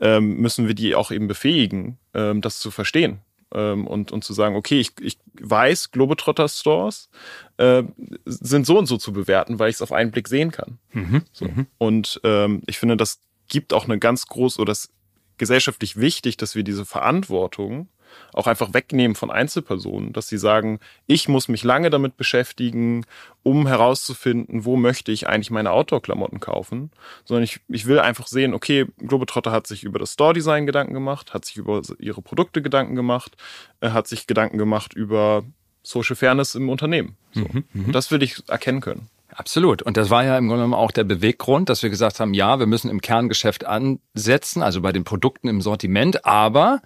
[0.00, 3.20] ähm, müssen wir die auch eben befähigen, ähm, das zu verstehen
[3.54, 7.08] ähm, und, und zu sagen, okay, ich, ich weiß, Globetrotter Stores
[7.56, 7.82] äh,
[8.24, 10.78] sind so und so zu bewerten, weil ich es auf einen Blick sehen kann.
[10.92, 11.22] Mhm.
[11.32, 11.46] So.
[11.46, 11.66] Mhm.
[11.78, 14.90] Und ähm, ich finde, das gibt auch eine ganz große, oder das
[15.38, 17.88] gesellschaftlich wichtig, dass wir diese Verantwortung
[18.32, 23.04] auch einfach wegnehmen von Einzelpersonen, dass sie sagen, ich muss mich lange damit beschäftigen,
[23.42, 26.90] um herauszufinden, wo möchte ich eigentlich meine Outdoor-Klamotten kaufen,
[27.24, 31.34] sondern ich, ich will einfach sehen, okay, Globetrotter hat sich über das Store-Design Gedanken gemacht,
[31.34, 33.36] hat sich über ihre Produkte Gedanken gemacht,
[33.80, 35.44] äh, hat sich Gedanken gemacht über
[35.82, 37.16] Social Fairness im Unternehmen.
[37.32, 37.40] So.
[37.40, 37.84] Mhm, mhm.
[37.86, 39.08] Und das will ich erkennen können.
[39.34, 39.82] Absolut.
[39.82, 42.58] Und das war ja im Grunde genommen auch der Beweggrund, dass wir gesagt haben, ja,
[42.58, 46.82] wir müssen im Kerngeschäft ansetzen, also bei den Produkten im Sortiment, aber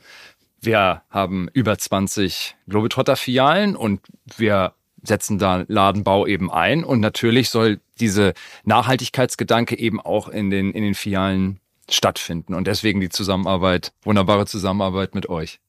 [0.60, 4.00] wir haben über 20 Globetrotter-Filialen und
[4.36, 6.84] wir setzen da Ladenbau eben ein.
[6.84, 12.54] Und natürlich soll diese Nachhaltigkeitsgedanke eben auch in den, in den Filialen stattfinden.
[12.54, 15.60] Und deswegen die Zusammenarbeit, wunderbare Zusammenarbeit mit euch.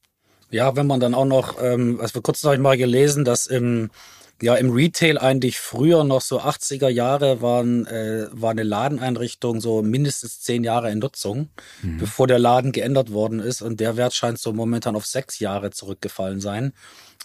[0.50, 3.90] Ja, wenn man dann auch noch, ähm, also vor kurzem habe mal gelesen, dass im
[4.40, 9.82] ja, im Retail eigentlich früher noch so 80er Jahre waren, äh, war eine Ladeneinrichtung so
[9.82, 11.48] mindestens zehn Jahre in Nutzung,
[11.82, 11.98] mhm.
[11.98, 13.62] bevor der Laden geändert worden ist.
[13.62, 16.72] Und der Wert scheint so momentan auf sechs Jahre zurückgefallen sein.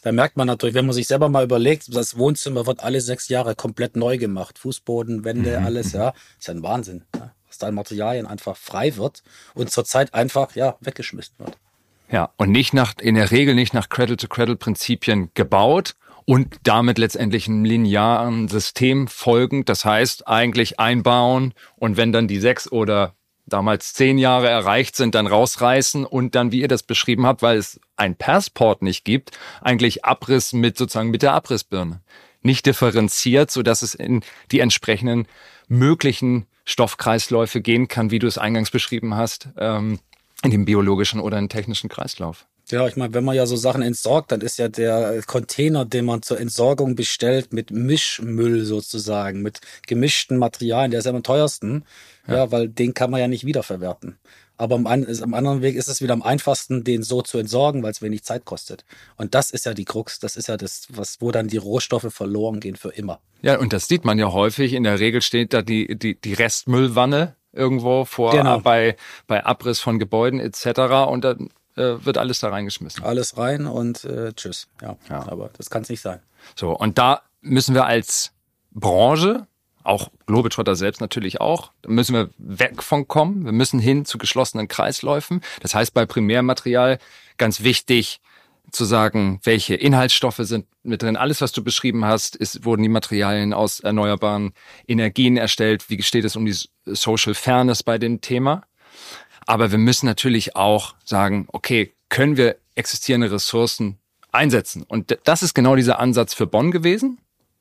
[0.01, 3.29] Da merkt man natürlich, wenn man sich selber mal überlegt, das Wohnzimmer wird alle sechs
[3.29, 4.57] Jahre komplett neu gemacht.
[4.57, 5.65] Fußboden, Wände, mhm.
[5.65, 6.13] alles, ja.
[6.39, 7.31] Ist ja ein Wahnsinn, ja?
[7.47, 9.23] dass da Materialien einfach frei wird
[9.53, 11.57] und zurzeit einfach, ja, weggeschmissen wird.
[12.11, 17.65] Ja, und nicht nach, in der Regel nicht nach Cradle-to-Cradle-Prinzipien gebaut, und damit letztendlich einem
[17.65, 19.69] linearen System folgend.
[19.69, 25.15] Das heißt, eigentlich einbauen und wenn dann die sechs oder damals zehn Jahre erreicht sind,
[25.15, 29.31] dann rausreißen und dann, wie ihr das beschrieben habt, weil es ein Passport nicht gibt,
[29.61, 32.01] eigentlich Abriss mit sozusagen mit der Abrissbirne.
[32.41, 35.27] Nicht differenziert, so dass es in die entsprechenden
[35.67, 39.99] möglichen Stoffkreisläufe gehen kann, wie du es eingangs beschrieben hast, ähm,
[40.43, 42.45] in dem biologischen oder in technischen Kreislauf.
[42.69, 46.05] Ja, ich meine, wenn man ja so Sachen entsorgt, dann ist ja der Container, den
[46.05, 51.83] man zur Entsorgung bestellt, mit Mischmüll sozusagen, mit gemischten Materialien, der ist ja am teuersten,
[52.27, 52.35] ja.
[52.35, 54.17] ja, weil den kann man ja nicht wiederverwerten.
[54.55, 57.91] Aber am, am, anderen Weg ist es wieder am einfachsten, den so zu entsorgen, weil
[57.91, 58.85] es wenig Zeit kostet.
[59.17, 62.13] Und das ist ja die Krux, das ist ja das, was, wo dann die Rohstoffe
[62.13, 63.19] verloren gehen für immer.
[63.41, 64.73] Ja, und das sieht man ja häufig.
[64.73, 68.59] In der Regel steht da die, die, die Restmüllwanne irgendwo vor genau.
[68.59, 68.95] bei,
[69.27, 70.79] bei Abriss von Gebäuden etc.
[71.09, 73.03] Und dann äh, wird alles da reingeschmissen.
[73.03, 74.67] Alles rein und äh, tschüss.
[74.81, 75.27] Ja, ja.
[75.27, 76.19] aber das kann es nicht sein.
[76.55, 78.31] So, und da müssen wir als
[78.71, 79.47] Branche,
[79.83, 83.45] auch Globetrotter selbst natürlich auch, da müssen wir weg von kommen.
[83.45, 85.41] Wir müssen hin zu geschlossenen Kreisläufen.
[85.61, 86.99] Das heißt, bei Primärmaterial
[87.37, 88.21] ganz wichtig,
[88.73, 91.15] zu sagen, welche Inhaltsstoffe sind mit drin.
[91.15, 94.53] Alles, was du beschrieben hast, ist, wurden die Materialien aus erneuerbaren
[94.87, 95.89] Energien erstellt.
[95.89, 96.55] Wie steht es um die
[96.85, 98.63] Social Fairness bei dem Thema?
[99.45, 103.97] Aber wir müssen natürlich auch sagen, okay, können wir existierende Ressourcen
[104.31, 104.83] einsetzen?
[104.83, 107.19] Und das ist genau dieser Ansatz für Bonn gewesen.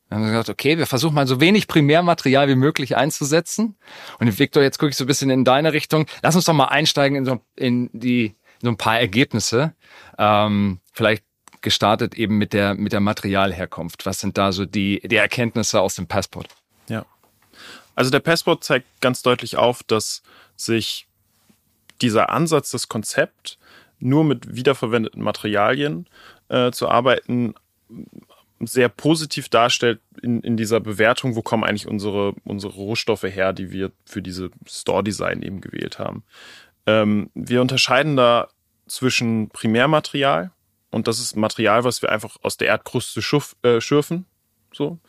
[0.09, 3.75] Wir haben gesagt, okay, wir versuchen mal so wenig Primärmaterial wie möglich einzusetzen.
[4.19, 6.05] Und Victor, jetzt gucke ich so ein bisschen in deine Richtung.
[6.21, 9.73] Lass uns doch mal einsteigen in so, in die, so ein paar Ergebnisse.
[10.19, 11.23] Ähm, vielleicht
[11.61, 14.05] gestartet eben mit der, mit der Materialherkunft.
[14.05, 16.47] Was sind da so die, die Erkenntnisse aus dem Passport?
[16.87, 17.05] Ja.
[17.95, 20.21] Also der Passport zeigt ganz deutlich auf, dass
[20.55, 21.07] sich
[22.03, 23.57] dieser Ansatz, das Konzept
[23.99, 26.07] nur mit wiederverwendeten Materialien
[26.49, 27.55] äh, zu arbeiten,
[28.59, 33.71] sehr positiv darstellt in, in dieser Bewertung, wo kommen eigentlich unsere, unsere Rohstoffe her, die
[33.71, 36.23] wir für diese Store-Design eben gewählt haben.
[36.85, 38.49] Ähm, wir unterscheiden da
[38.87, 40.51] zwischen Primärmaterial
[40.91, 44.25] und das ist Material, was wir einfach aus der Erdkruste schuf, äh, schürfen.
[44.71, 44.99] So.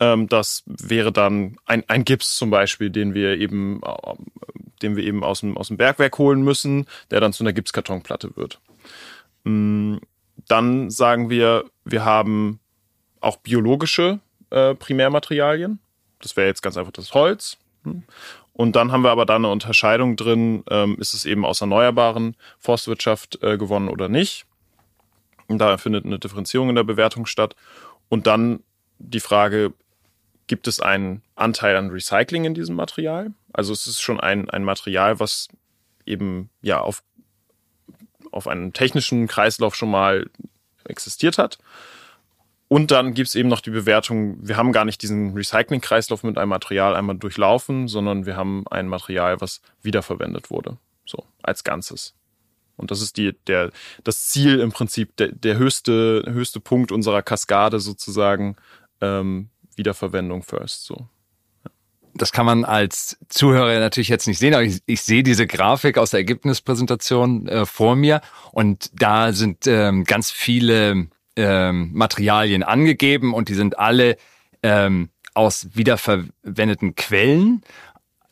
[0.00, 4.14] Ähm, das wäre dann ein, ein Gips zum Beispiel, den wir eben, äh,
[4.78, 8.36] den wir eben aus dem, aus dem Bergwerk holen müssen, der dann zu einer Gipskartonplatte
[8.36, 8.60] wird.
[9.44, 10.00] Ähm,
[10.46, 12.60] dann sagen wir, wir haben
[13.20, 15.80] auch biologische äh, Primärmaterialien.
[16.20, 17.58] Das wäre jetzt ganz einfach das Holz.
[17.84, 18.04] Hm.
[18.52, 22.36] Und dann haben wir aber da eine Unterscheidung drin, ähm, ist es eben aus erneuerbaren
[22.58, 24.46] Forstwirtschaft äh, gewonnen oder nicht.
[25.46, 27.54] Und da findet eine Differenzierung in der Bewertung statt.
[28.08, 28.60] Und dann
[28.98, 29.72] die Frage,
[30.48, 33.32] gibt es einen Anteil an Recycling in diesem Material?
[33.52, 35.48] Also es ist schon ein, ein Material, was
[36.04, 37.02] eben ja auf,
[38.30, 40.30] auf einem technischen Kreislauf schon mal
[40.84, 41.58] existiert hat.
[42.68, 46.50] Und dann gibt's eben noch die Bewertung, wir haben gar nicht diesen Recycling-Kreislauf mit einem
[46.50, 50.76] Material einmal durchlaufen, sondern wir haben ein Material, was wiederverwendet wurde.
[51.06, 52.14] So, als Ganzes.
[52.76, 53.72] Und das ist die, der,
[54.04, 58.56] das Ziel im Prinzip, der, der höchste, höchste Punkt unserer Kaskade sozusagen,
[59.00, 60.84] ähm, Wiederverwendung first.
[60.84, 61.08] So.
[62.14, 65.98] Das kann man als Zuhörer natürlich jetzt nicht sehen, aber ich, ich sehe diese Grafik
[65.98, 68.20] aus der Ergebnispräsentation äh, vor mir
[68.52, 74.16] und da sind ähm, ganz viele ähm, Materialien angegeben und die sind alle
[74.62, 77.62] ähm, aus wiederverwendeten Quellen.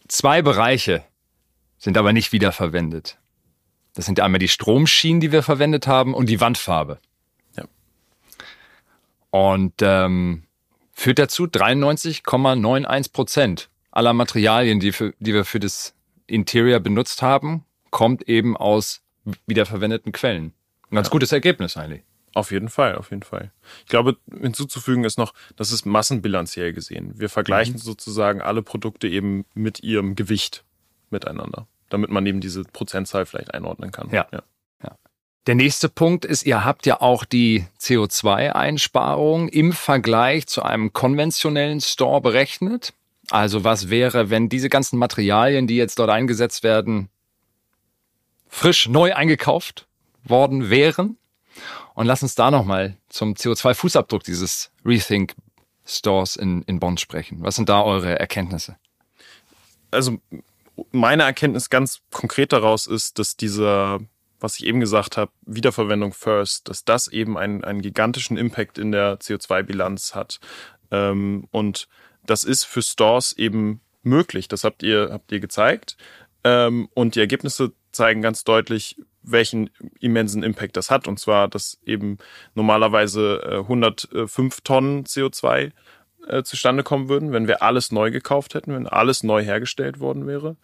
[0.08, 1.04] Zwei Bereiche
[1.78, 3.18] sind aber nicht wiederverwendet.
[3.94, 6.98] Das sind einmal die Stromschienen, die wir verwendet haben, und die Wandfarbe.
[7.56, 7.64] Ja.
[9.30, 10.45] Und ähm,
[10.96, 15.94] führt dazu 93,91 Prozent aller Materialien, die, für, die wir für das
[16.26, 19.02] Interior benutzt haben, kommt eben aus
[19.46, 20.52] wiederverwendeten Quellen.
[20.90, 21.12] Ein ganz ja.
[21.12, 22.02] gutes Ergebnis eigentlich.
[22.34, 23.52] Auf jeden Fall, auf jeden Fall.
[23.80, 27.12] Ich glaube, hinzuzufügen ist noch, das ist massenbilanziell gesehen.
[27.16, 27.78] Wir vergleichen mhm.
[27.78, 30.64] sozusagen alle Produkte eben mit ihrem Gewicht
[31.10, 34.10] miteinander, damit man eben diese Prozentzahl vielleicht einordnen kann.
[34.10, 34.26] Ja.
[34.32, 34.42] ja.
[35.46, 41.80] Der nächste Punkt ist, ihr habt ja auch die CO2-Einsparung im Vergleich zu einem konventionellen
[41.80, 42.92] Store berechnet.
[43.30, 47.08] Also was wäre, wenn diese ganzen Materialien, die jetzt dort eingesetzt werden,
[48.48, 49.86] frisch neu eingekauft
[50.24, 51.16] worden wären?
[51.94, 55.34] Und lass uns da nochmal zum CO2-Fußabdruck dieses Rethink
[55.86, 57.38] Stores in, in Bonn sprechen.
[57.40, 58.76] Was sind da eure Erkenntnisse?
[59.90, 60.18] Also
[60.90, 64.00] meine Erkenntnis ganz konkret daraus ist, dass dieser,
[64.40, 68.92] was ich eben gesagt habe, Wiederverwendung first, dass das eben einen, einen gigantischen Impact in
[68.92, 70.40] der CO2-Bilanz hat.
[70.90, 71.88] Ähm, und
[72.24, 74.48] das ist für Stores eben möglich.
[74.48, 75.96] Das habt ihr, habt ihr gezeigt.
[76.44, 79.70] Ähm, und die Ergebnisse zeigen ganz deutlich, welchen
[80.00, 81.08] immensen Impact das hat.
[81.08, 82.18] Und zwar, dass eben
[82.54, 85.72] normalerweise 105 äh, Tonnen CO2
[86.28, 90.26] äh, zustande kommen würden, wenn wir alles neu gekauft hätten, wenn alles neu hergestellt worden
[90.26, 90.56] wäre.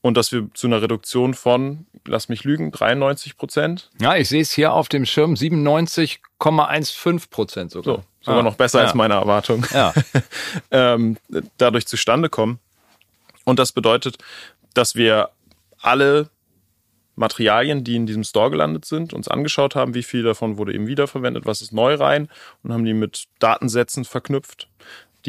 [0.00, 3.90] Und dass wir zu einer Reduktion von, lass mich lügen, 93 Prozent.
[4.00, 7.96] Ja, ich sehe es hier auf dem Schirm, 97,15 Prozent sogar.
[7.96, 8.84] So, sogar ah, noch besser ja.
[8.84, 9.66] als meine Erwartung.
[9.72, 9.92] Ja.
[10.70, 11.16] ähm,
[11.56, 12.60] dadurch zustande kommen.
[13.44, 14.18] Und das bedeutet,
[14.74, 15.30] dass wir
[15.80, 16.30] alle
[17.18, 20.86] Materialien, die in diesem Store gelandet sind, uns angeschaut haben, wie viel davon wurde eben
[20.86, 22.28] wiederverwendet, was ist neu rein
[22.62, 24.68] und haben die mit Datensätzen verknüpft,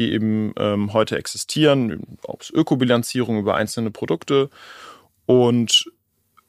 [0.00, 4.48] die eben ähm, heute existieren, ob es Ökobilanzierung über einzelne Produkte
[5.26, 5.84] und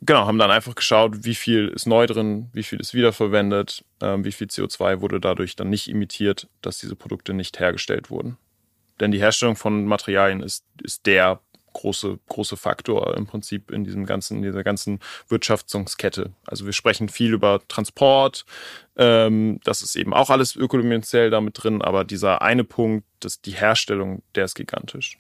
[0.02, 4.24] genau, haben dann einfach geschaut, wie viel ist neu drin, wie viel ist wiederverwendet, ähm,
[4.24, 8.38] wie viel CO2 wurde dadurch dann nicht imitiert, dass diese Produkte nicht hergestellt wurden.
[9.02, 11.42] Denn die Herstellung von Materialien ist, ist der
[11.74, 16.32] große, große Faktor im Prinzip in diesem ganzen, in dieser ganzen Wirtschaftungskette.
[16.46, 18.46] Also wir sprechen viel über Transport,
[18.98, 23.52] ähm, das ist eben auch alles ökonomisch damit drin, aber dieser eine Punkt, das, die
[23.52, 25.18] Herstellung, der ist gigantisch.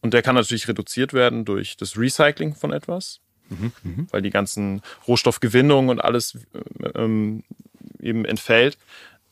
[0.00, 4.06] Und der kann natürlich reduziert werden durch das Recycling von etwas, mhm, mhm.
[4.10, 6.38] weil die ganzen Rohstoffgewinnung und alles
[6.94, 7.42] ähm,
[8.00, 8.78] eben entfällt.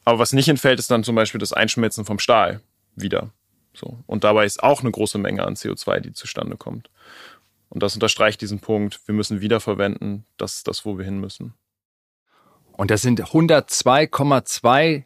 [0.04, 2.60] Aber was nicht entfällt, ist dann zum Beispiel das Einschmelzen vom Stahl
[2.96, 3.30] wieder.
[3.74, 3.98] So.
[4.06, 6.90] Und dabei ist auch eine große Menge an CO2, die zustande kommt.
[7.68, 11.54] Und das unterstreicht diesen Punkt, wir müssen wiederverwenden, das ist das, wo wir hin müssen.
[12.72, 15.04] Und das sind 102,2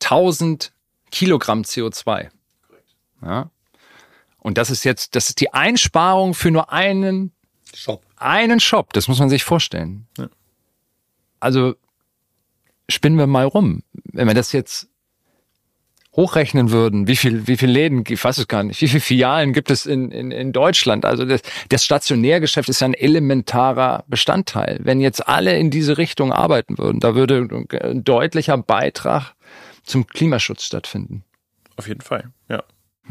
[0.00, 0.72] 1000
[1.10, 2.28] Kilogramm CO2.
[3.22, 3.50] Ja.
[4.38, 7.32] Und das ist jetzt, das ist die Einsparung für nur einen
[7.74, 8.04] Shop.
[8.16, 10.06] Einen Shop, das muss man sich vorstellen.
[10.16, 10.28] Ja.
[11.40, 11.74] Also
[12.88, 13.82] spinnen wir mal rum.
[13.92, 14.87] Wenn wir das jetzt
[16.18, 19.52] hochrechnen würden, wie viel, wie viel Läden, ich weiß es gar nicht, wie viele Filialen
[19.52, 21.04] gibt es in, in, in Deutschland?
[21.04, 24.80] Also das, das Stationärgeschäft ist ja ein elementarer Bestandteil.
[24.82, 27.48] Wenn jetzt alle in diese Richtung arbeiten würden, da würde
[27.80, 29.34] ein deutlicher Beitrag
[29.84, 31.22] zum Klimaschutz stattfinden.
[31.76, 32.64] Auf jeden Fall, ja.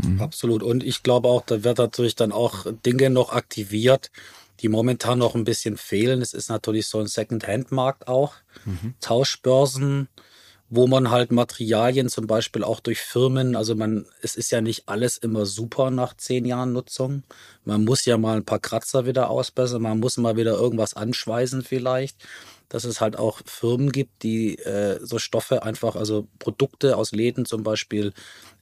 [0.04, 0.22] Mhm.
[0.22, 0.62] Absolut.
[0.62, 4.12] Und ich glaube auch, da wird natürlich dann auch Dinge noch aktiviert,
[4.60, 6.22] die momentan noch ein bisschen fehlen.
[6.22, 8.34] Es ist natürlich so ein Second-Hand-Markt auch,
[8.66, 8.96] mhm.
[9.00, 10.10] Tauschbörsen,
[10.70, 14.90] wo man halt Materialien zum Beispiel auch durch Firmen, also man, es ist ja nicht
[14.90, 17.24] alles immer super nach zehn Jahren Nutzung.
[17.64, 21.64] Man muss ja mal ein paar Kratzer wieder ausbessern, man muss mal wieder irgendwas anschweißen
[21.64, 22.18] vielleicht.
[22.70, 27.46] Dass es halt auch Firmen gibt, die äh, so Stoffe einfach, also Produkte aus Läden
[27.46, 28.12] zum Beispiel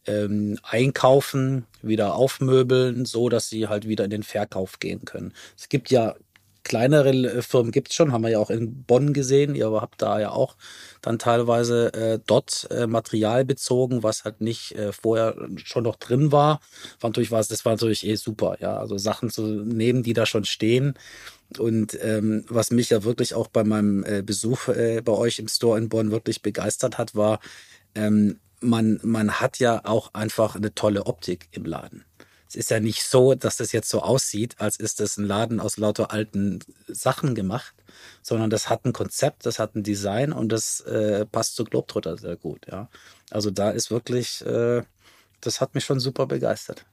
[0.05, 5.33] ähm, einkaufen, wieder aufmöbeln, so dass sie halt wieder in den Verkauf gehen können.
[5.57, 6.13] Es gibt ja
[6.65, 9.55] kleinere äh, Firmen gibt es schon, haben wir ja auch in Bonn gesehen.
[9.55, 10.57] Ihr habt da ja auch
[11.01, 16.33] dann teilweise äh, dort äh, Material bezogen, was halt nicht äh, vorher schon noch drin
[16.33, 16.59] war.
[16.99, 18.77] war natürlich was, das war natürlich eh super, ja.
[18.77, 20.95] Also Sachen zu nehmen, die da schon stehen.
[21.59, 25.47] Und ähm, was mich ja wirklich auch bei meinem äh, Besuch äh, bei euch im
[25.47, 27.39] Store in Bonn wirklich begeistert hat, war,
[27.93, 32.03] ähm, man, man hat ja auch einfach eine tolle Optik im Laden
[32.47, 35.59] es ist ja nicht so, dass das jetzt so aussieht, als ist das ein Laden
[35.59, 37.73] aus lauter alten Sachen gemacht,
[38.21, 42.17] sondern das hat ein Konzept, das hat ein Design und das äh, passt zu Globetrotter
[42.17, 42.67] sehr gut.
[42.67, 42.89] Ja,
[43.31, 44.83] also da ist wirklich, äh,
[45.41, 46.85] das hat mich schon super begeistert.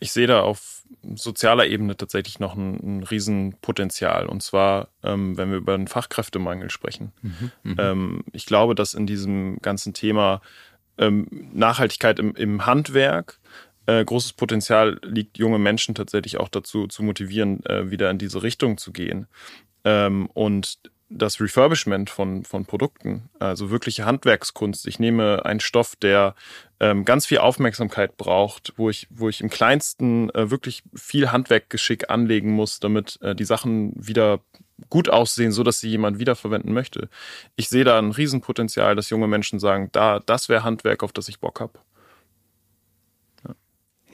[0.00, 0.82] Ich sehe da auf
[1.14, 4.26] sozialer Ebene tatsächlich noch ein, ein Riesenpotenzial.
[4.26, 7.12] Und zwar, ähm, wenn wir über den Fachkräftemangel sprechen.
[7.22, 7.76] Mhm, mhm.
[7.78, 10.42] ähm, ich glaube, dass in diesem ganzen Thema
[10.98, 13.38] ähm, Nachhaltigkeit im, im Handwerk
[13.86, 18.42] äh, großes Potenzial liegt, junge Menschen tatsächlich auch dazu zu motivieren, äh, wieder in diese
[18.42, 19.26] Richtung zu gehen.
[19.84, 24.86] Ähm, und das Refurbishment von, von Produkten, also wirkliche Handwerkskunst.
[24.88, 26.34] Ich nehme einen Stoff, der
[26.80, 32.10] ähm, ganz viel Aufmerksamkeit braucht, wo ich, wo ich im kleinsten äh, wirklich viel Handwerkgeschick
[32.10, 34.40] anlegen muss, damit äh, die Sachen wieder
[34.90, 37.08] gut aussehen, so dass sie jemand wiederverwenden möchte.
[37.54, 41.28] Ich sehe da ein Riesenpotenzial, dass junge Menschen sagen, da, das wäre Handwerk, auf das
[41.28, 41.78] ich Bock habe.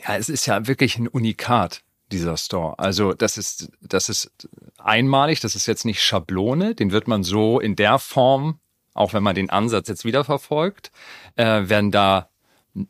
[0.02, 2.78] Ja, es ist ja wirklich ein Unikat, dieser Store.
[2.78, 4.30] Also das ist, das ist
[4.78, 8.60] einmalig, das ist jetzt nicht Schablone, den wird man so in der Form,
[8.94, 10.92] auch wenn man den Ansatz jetzt wieder verfolgt,
[11.36, 12.28] äh, werden da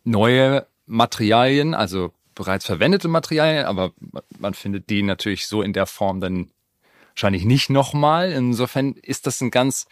[0.05, 3.93] neue Materialien, also bereits verwendete Materialien, aber
[4.39, 6.51] man findet die natürlich so in der Form dann
[7.11, 8.33] wahrscheinlich nicht nochmal.
[8.33, 9.87] Insofern ist das ein ganz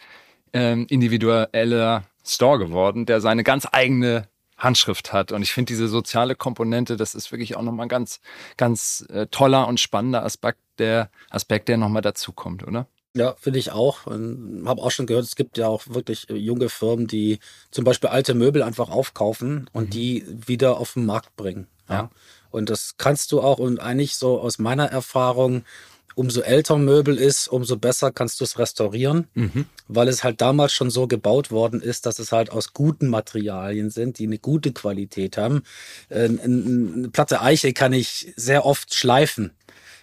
[0.53, 4.27] ähm, individueller Store geworden, der seine ganz eigene
[4.61, 5.31] Handschrift hat.
[5.31, 8.19] Und ich finde diese soziale Komponente, das ist wirklich auch nochmal ein ganz,
[8.57, 12.87] ganz äh, toller und spannender Aspekt, der Aspekt, der nochmal dazukommt, oder?
[13.13, 14.05] Ja, finde ich auch.
[14.05, 17.83] Und habe auch schon gehört, es gibt ja auch wirklich äh, junge Firmen, die zum
[17.83, 19.89] Beispiel alte Möbel einfach aufkaufen und mhm.
[19.89, 21.67] die wieder auf den Markt bringen.
[21.89, 21.95] Ja.
[21.95, 22.09] ja.
[22.51, 25.63] Und das kannst du auch und eigentlich so aus meiner Erfahrung
[26.15, 29.65] umso älter ein Möbel ist, umso besser kannst du es restaurieren, mhm.
[29.87, 33.89] weil es halt damals schon so gebaut worden ist, dass es halt aus guten Materialien
[33.89, 35.63] sind, die eine gute Qualität haben.
[36.09, 39.51] Äh, eine Platte Eiche kann ich sehr oft schleifen.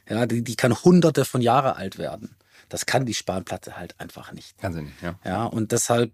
[0.09, 2.35] Ja, die, die kann hunderte von Jahre alt werden.
[2.69, 4.59] Das kann die Spanplatte halt einfach nicht.
[4.59, 5.19] Kann sie nicht, ja.
[5.25, 6.13] Ja, und deshalb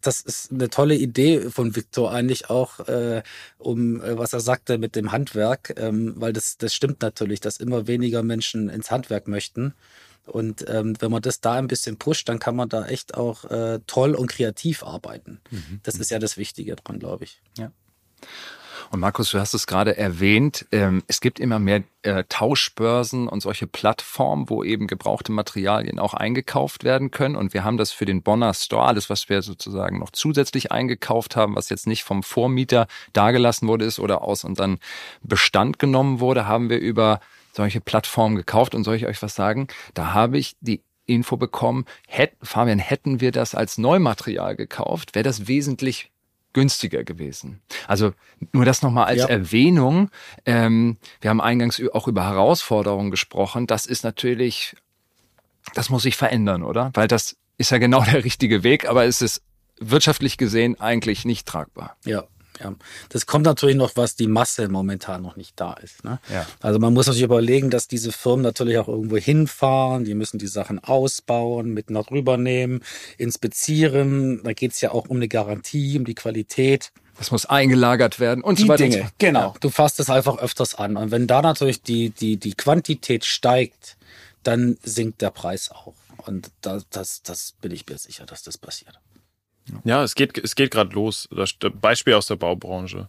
[0.00, 3.22] das ist eine tolle Idee von Viktor eigentlich auch, äh,
[3.58, 7.58] um äh, was er sagte mit dem Handwerk, ähm, weil das, das stimmt natürlich, dass
[7.58, 9.74] immer weniger Menschen ins Handwerk möchten.
[10.26, 13.44] Und ähm, wenn man das da ein bisschen pusht, dann kann man da echt auch
[13.46, 15.40] äh, toll und kreativ arbeiten.
[15.50, 15.80] Mhm.
[15.82, 17.40] Das ist ja das Wichtige dran, glaube ich.
[17.58, 17.72] Ja.
[18.92, 23.40] Und Markus, du hast es gerade erwähnt, ähm, es gibt immer mehr äh, Tauschbörsen und
[23.40, 27.36] solche Plattformen, wo eben gebrauchte Materialien auch eingekauft werden können.
[27.36, 31.36] Und wir haben das für den Bonner Store, alles, was wir sozusagen noch zusätzlich eingekauft
[31.36, 34.80] haben, was jetzt nicht vom Vormieter dagelassen wurde ist oder aus unseren
[35.22, 37.20] Bestand genommen wurde, haben wir über
[37.52, 38.74] solche Plattformen gekauft.
[38.74, 39.68] Und soll ich euch was sagen?
[39.94, 45.24] Da habe ich die Info bekommen, hätt, Fabian, hätten wir das als Neumaterial gekauft, wäre
[45.24, 46.09] das wesentlich
[46.52, 47.60] günstiger gewesen.
[47.86, 48.12] Also
[48.52, 49.26] nur das nochmal als ja.
[49.28, 50.10] Erwähnung.
[50.46, 53.66] Ähm, wir haben eingangs auch über Herausforderungen gesprochen.
[53.66, 54.76] Das ist natürlich,
[55.74, 56.90] das muss sich verändern, oder?
[56.94, 59.42] Weil das ist ja genau der richtige Weg, aber es ist
[59.78, 61.96] wirtschaftlich gesehen eigentlich nicht tragbar.
[62.04, 62.24] Ja,
[62.62, 62.74] ja.
[63.08, 66.04] Das kommt natürlich noch, was die Masse momentan noch nicht da ist.
[66.04, 66.18] Ne?
[66.32, 66.46] Ja.
[66.60, 70.46] Also man muss sich überlegen, dass diese Firmen natürlich auch irgendwo hinfahren, die müssen die
[70.46, 72.82] Sachen ausbauen, mit nach rübernehmen,
[73.18, 74.42] inspizieren.
[74.44, 76.92] Da geht es ja auch um eine Garantie, um die Qualität.
[77.18, 78.84] Das muss eingelagert werden und die so weiter.
[78.84, 79.08] Dinge, so.
[79.18, 79.48] genau.
[79.48, 79.54] Ja.
[79.60, 80.96] Du fasst es einfach öfters an.
[80.96, 83.96] Und wenn da natürlich die, die, die Quantität steigt,
[84.42, 85.94] dann sinkt der Preis auch.
[86.16, 88.98] Und da, das, das bin ich mir sicher, dass das passiert.
[89.84, 91.28] Ja, es geht, es geht gerade los.
[91.30, 93.08] Das Beispiel aus der Baubranche.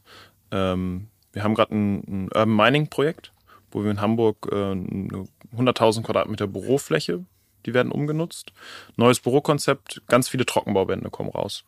[0.52, 3.32] Ähm, wir haben gerade ein, ein Urban Mining Projekt,
[3.72, 7.26] wo wir in Hamburg äh, 100.000 Quadratmeter Bürofläche,
[7.66, 8.52] die werden umgenutzt.
[8.98, 11.64] Neues Bürokonzept, ganz viele Trockenbauwände kommen raus.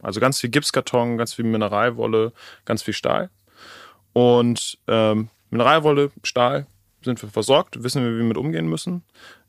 [0.00, 2.32] Also ganz viel Gipskarton, ganz viel Mineralwolle,
[2.64, 3.30] ganz viel Stahl.
[4.12, 6.66] Und ähm, Mineralwolle, Stahl
[7.02, 9.02] sind wir versorgt, wissen wir, wie wir mit umgehen müssen.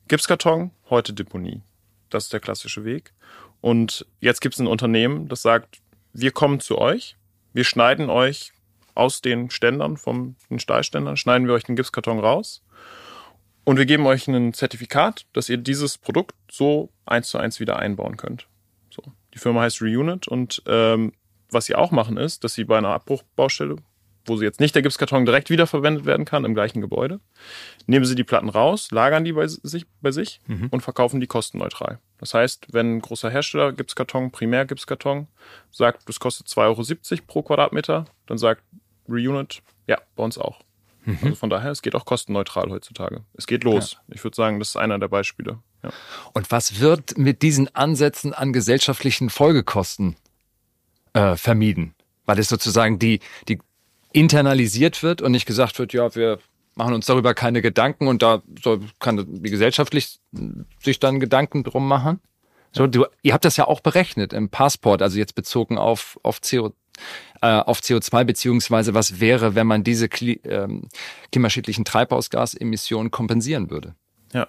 [0.08, 1.62] Gipskarton, heute Deponie.
[2.10, 3.14] Das ist der klassische Weg.
[3.62, 5.82] Und jetzt gibt es ein Unternehmen, das sagt,
[6.14, 7.18] wir kommen zu euch,
[7.53, 8.53] wir schneiden euch
[8.95, 12.64] aus den Ständern, von den Stahlständern, schneiden wir euch den Gipskarton raus
[13.64, 17.78] und wir geben euch ein Zertifikat, dass ihr dieses Produkt so eins zu eins wieder
[17.78, 18.47] einbauen könnt.
[18.89, 19.03] So.
[19.34, 21.14] Die Firma heißt Reunit und ähm,
[21.51, 23.78] was sie auch machen ist, dass sie bei einer Abbruchbaustelle,
[24.26, 27.20] wo sie jetzt nicht der Gipskarton direkt wiederverwendet werden kann im gleichen Gebäude,
[27.88, 30.67] nehmen sie die Platten raus, lagern die bei sich, bei sich mhm.
[30.72, 31.99] und verkaufen die kostenneutral.
[32.17, 35.28] Das heißt, wenn ein großer Hersteller Gipskarton, Primärgipskarton,
[35.72, 38.63] sagt, das kostet 2,70 Euro pro Quadratmeter, dann sagt
[39.07, 40.61] Reunit, ja, bei uns auch.
[41.05, 41.20] Mhm.
[41.24, 43.24] Also von daher, es geht auch kostenneutral heutzutage.
[43.34, 43.93] Es geht los.
[43.93, 44.15] Ja.
[44.15, 45.59] Ich würde sagen, das ist einer der Beispiele.
[45.84, 45.91] Ja.
[46.34, 50.15] Und was wird mit diesen Ansätzen an gesellschaftlichen Folgekosten
[51.13, 51.95] äh, vermieden?
[52.26, 53.59] Weil es sozusagen die, die
[54.12, 56.39] internalisiert wird und nicht gesagt wird, ja, wir
[56.76, 60.20] machen uns darüber keine Gedanken und da soll, kann die gesellschaftlich
[60.82, 62.20] sich dann Gedanken drum machen.
[62.72, 66.39] So, du, ihr habt das ja auch berechnet im Passport, also jetzt bezogen auf, auf
[66.41, 66.74] CO,
[67.41, 70.88] äh, auf CO2 beziehungsweise was wäre, wenn man diese Kli ähm,
[71.32, 73.95] klimaschädlichen Treibhausgasemissionen kompensieren würde.
[74.34, 74.47] Ja.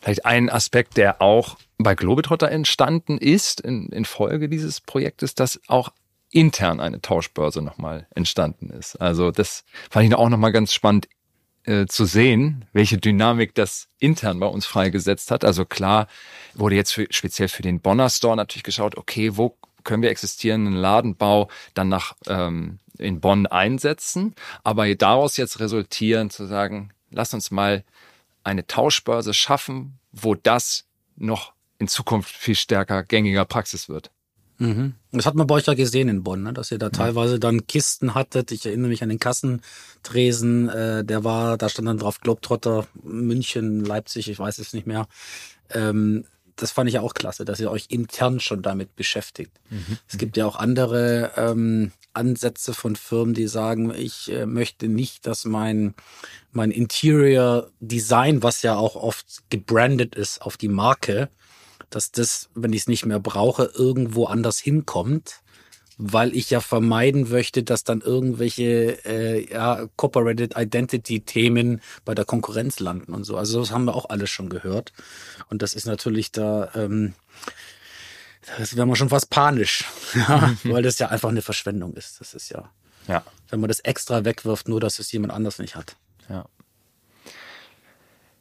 [0.00, 5.60] Vielleicht ein Aspekt, der auch bei Globetrotter entstanden ist in, in Folge dieses Projektes, dass
[5.68, 5.90] auch
[6.32, 8.96] intern eine Tauschbörse nochmal entstanden ist.
[8.96, 11.08] Also das fand ich auch nochmal ganz spannend
[11.64, 15.44] äh, zu sehen, welche Dynamik das intern bei uns freigesetzt hat.
[15.44, 16.08] Also klar
[16.54, 20.74] wurde jetzt für, speziell für den Bonner Store natürlich geschaut, okay, wo können wir existierenden
[20.74, 27.50] Ladenbau dann nach ähm, in Bonn einsetzen, aber daraus jetzt resultieren zu sagen, lass uns
[27.50, 27.84] mal
[28.44, 30.84] eine Tauschbörse schaffen, wo das
[31.16, 34.10] noch in Zukunft viel stärker gängiger Praxis wird.
[34.62, 34.94] Mhm.
[35.10, 36.52] Das hat man bei euch ja gesehen in Bonn, ne?
[36.52, 38.52] dass ihr da teilweise dann Kisten hattet.
[38.52, 43.84] Ich erinnere mich an den Kassentresen, äh, der war, da stand dann drauf Globetrotter, München,
[43.84, 45.08] Leipzig, ich weiß es nicht mehr.
[45.70, 49.52] Ähm, das fand ich ja auch klasse, dass ihr euch intern schon damit beschäftigt.
[49.70, 49.98] Mhm.
[50.06, 55.26] Es gibt ja auch andere ähm, Ansätze von Firmen, die sagen, ich äh, möchte nicht,
[55.26, 55.94] dass mein,
[56.52, 61.30] mein Interior Design, was ja auch oft gebrandet ist auf die Marke,
[61.94, 65.42] dass das, wenn ich es nicht mehr brauche, irgendwo anders hinkommt,
[65.98, 72.24] weil ich ja vermeiden möchte, dass dann irgendwelche äh, ja, Corporate Identity Themen bei der
[72.24, 73.36] Konkurrenz landen und so.
[73.36, 74.92] Also das haben wir auch alles schon gehört.
[75.48, 77.14] Und das ist natürlich da, ähm,
[78.58, 79.84] das wäre man schon fast panisch,
[80.14, 82.20] ja, weil das ja einfach eine Verschwendung ist.
[82.20, 82.70] Das ist ja,
[83.06, 85.96] ja, wenn man das extra wegwirft, nur dass es jemand anders nicht hat.
[86.28, 86.46] Ja.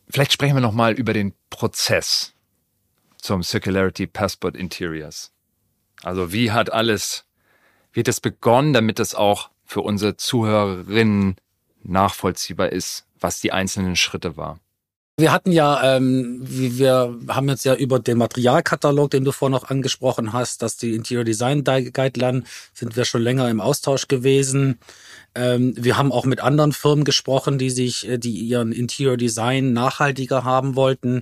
[0.09, 2.33] Vielleicht sprechen wir noch mal über den Prozess
[3.21, 5.31] zum Circularity Passport Interiors.
[6.03, 7.25] Also wie hat alles,
[7.93, 11.35] wie hat das begonnen, damit es auch für unsere Zuhörerinnen
[11.83, 14.59] nachvollziehbar ist, was die einzelnen Schritte waren?
[15.17, 19.69] Wir hatten ja, ähm, wir haben jetzt ja über den Materialkatalog, den du vorhin noch
[19.69, 22.43] angesprochen hast, dass die Interior Design Guideline
[22.73, 24.79] sind wir schon länger im Austausch gewesen.
[25.35, 29.73] Ähm, wir haben auch mit anderen Firmen gesprochen, die sich, äh, die ihren Interior Design
[29.73, 31.21] nachhaltiger haben wollten.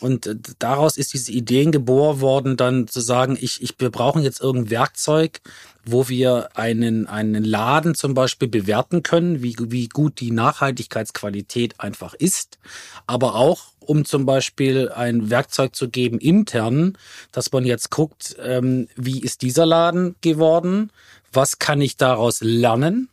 [0.00, 4.22] Und äh, daraus ist diese Idee geboren worden, dann zu sagen, ich, ich, wir brauchen
[4.22, 5.40] jetzt irgendein Werkzeug,
[5.84, 12.14] wo wir einen, einen Laden zum Beispiel bewerten können, wie, wie gut die Nachhaltigkeitsqualität einfach
[12.14, 12.58] ist,
[13.06, 16.96] aber auch um zum Beispiel ein Werkzeug zu geben intern,
[17.32, 20.90] dass man jetzt guckt, ähm, wie ist dieser Laden geworden,
[21.32, 23.08] was kann ich daraus lernen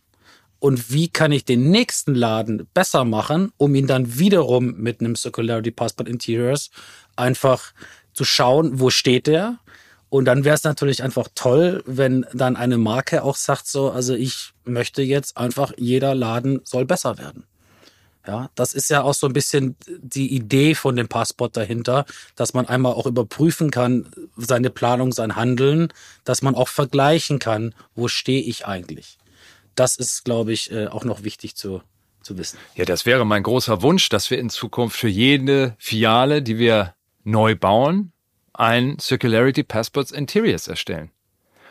[0.59, 5.15] und wie kann ich den nächsten Laden besser machen, um ihn dann wiederum mit einem
[5.15, 6.71] Circularity Passport Interiors
[7.15, 7.73] einfach
[8.13, 9.59] zu schauen, wo steht der.
[10.09, 14.15] Und dann wäre es natürlich einfach toll, wenn dann eine Marke auch sagt so, also
[14.15, 17.43] ich möchte jetzt einfach, jeder Laden soll besser werden.
[18.25, 22.05] Ja, das ist ja auch so ein bisschen die Idee von dem Passport dahinter,
[22.35, 25.93] dass man einmal auch überprüfen kann, seine Planung, sein Handeln,
[26.25, 29.17] dass man auch vergleichen kann, wo stehe ich eigentlich
[29.80, 31.82] das ist, glaube ich, äh, auch noch wichtig zu,
[32.21, 32.57] zu wissen.
[32.75, 36.95] Ja, das wäre mein großer Wunsch, dass wir in Zukunft für jede Filiale, die wir
[37.23, 38.11] neu bauen,
[38.53, 41.11] ein Circularity Passports Interiors erstellen.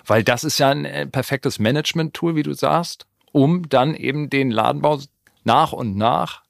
[0.05, 4.51] Weil das ist ja ein äh, perfektes Management-Tool, wie du sagst, um dann eben den
[4.51, 5.01] Ladenbau
[5.45, 6.46] nach und nach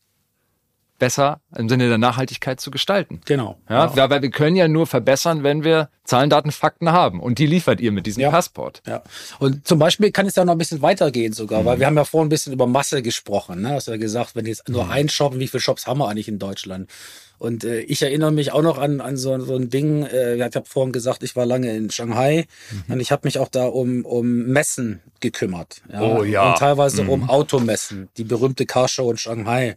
[0.99, 3.21] besser im Sinne der Nachhaltigkeit zu gestalten.
[3.25, 3.59] Genau.
[3.69, 4.11] Ja, ja.
[4.11, 7.21] weil wir können ja nur verbessern, wenn wir Zahlen, Daten, Fakten haben.
[7.21, 8.31] Und die liefert ihr mit diesem ja.
[8.31, 8.83] Passport.
[8.87, 9.03] Ja.
[9.39, 11.67] Und zum Beispiel kann es ja noch ein bisschen weitergehen sogar, mhm.
[11.67, 13.63] weil wir haben ja vorhin ein bisschen über Masse gesprochen.
[13.63, 13.71] Ne?
[13.71, 14.91] Hast du ja gesagt, wenn jetzt nur mhm.
[14.91, 16.89] ein Shop, wie viele Shops haben wir eigentlich in Deutschland?
[17.39, 20.43] Und äh, ich erinnere mich auch noch an, an so, so ein Ding, äh, ich
[20.43, 22.95] habe vorhin gesagt, ich war lange in Shanghai mhm.
[22.95, 25.83] und ich habe mich auch da um, um Messen gekümmert.
[25.93, 26.01] Ja?
[26.01, 26.51] Oh ja.
[26.51, 27.11] Und teilweise mhm.
[27.11, 29.77] um Automessen, die berühmte Carshow in Shanghai.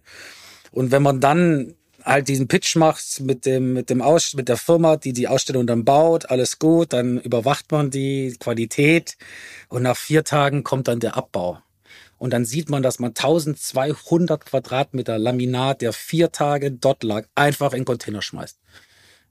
[0.72, 4.58] Und wenn man dann halt diesen Pitch macht mit dem mit dem Aus mit der
[4.58, 9.18] Firma, die die Ausstellung dann baut, alles gut, dann überwacht man die Qualität
[9.68, 11.60] und nach vier Tagen kommt dann der Abbau.
[12.18, 17.74] Und dann sieht man, dass man 1200 Quadratmeter Laminat, der vier Tage dort lag, einfach
[17.74, 18.59] in Container schmeißt.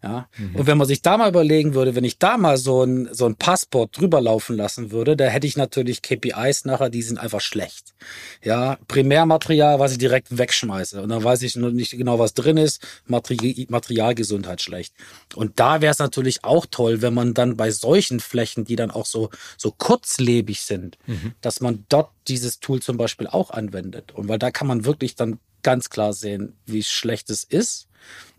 [0.02, 0.28] Ja.
[0.38, 0.54] Mhm.
[0.54, 3.26] Und wenn man sich da mal überlegen würde, wenn ich da mal so ein, so
[3.26, 7.40] ein Passport drüber laufen lassen würde, da hätte ich natürlich KPIs nachher, die sind einfach
[7.40, 7.94] schlecht.
[8.42, 11.02] Ja, Primärmaterial, was ich direkt wegschmeiße.
[11.02, 12.86] Und dann weiß ich noch nicht genau, was drin ist.
[13.06, 14.94] Materi Materialgesundheit schlecht.
[15.34, 18.92] Und da wäre es natürlich auch toll, wenn man dann bei solchen Flächen, die dann
[18.92, 21.32] auch so, so kurzlebig sind, mhm.
[21.40, 24.12] dass man dort dieses Tool zum Beispiel auch anwendet.
[24.12, 27.87] Und weil da kann man wirklich dann ganz klar sehen, wie schlecht es ist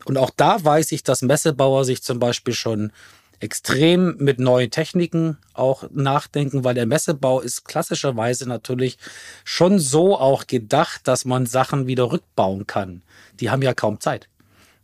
[0.05, 2.91] und auch da weiß ich, dass Messebauer sich zum Beispiel schon
[3.39, 8.97] extrem mit neuen Techniken auch nachdenken, weil der Messebau ist klassischerweise natürlich
[9.45, 13.01] schon so auch gedacht, dass man Sachen wieder rückbauen kann.
[13.39, 14.27] Die haben ja kaum Zeit.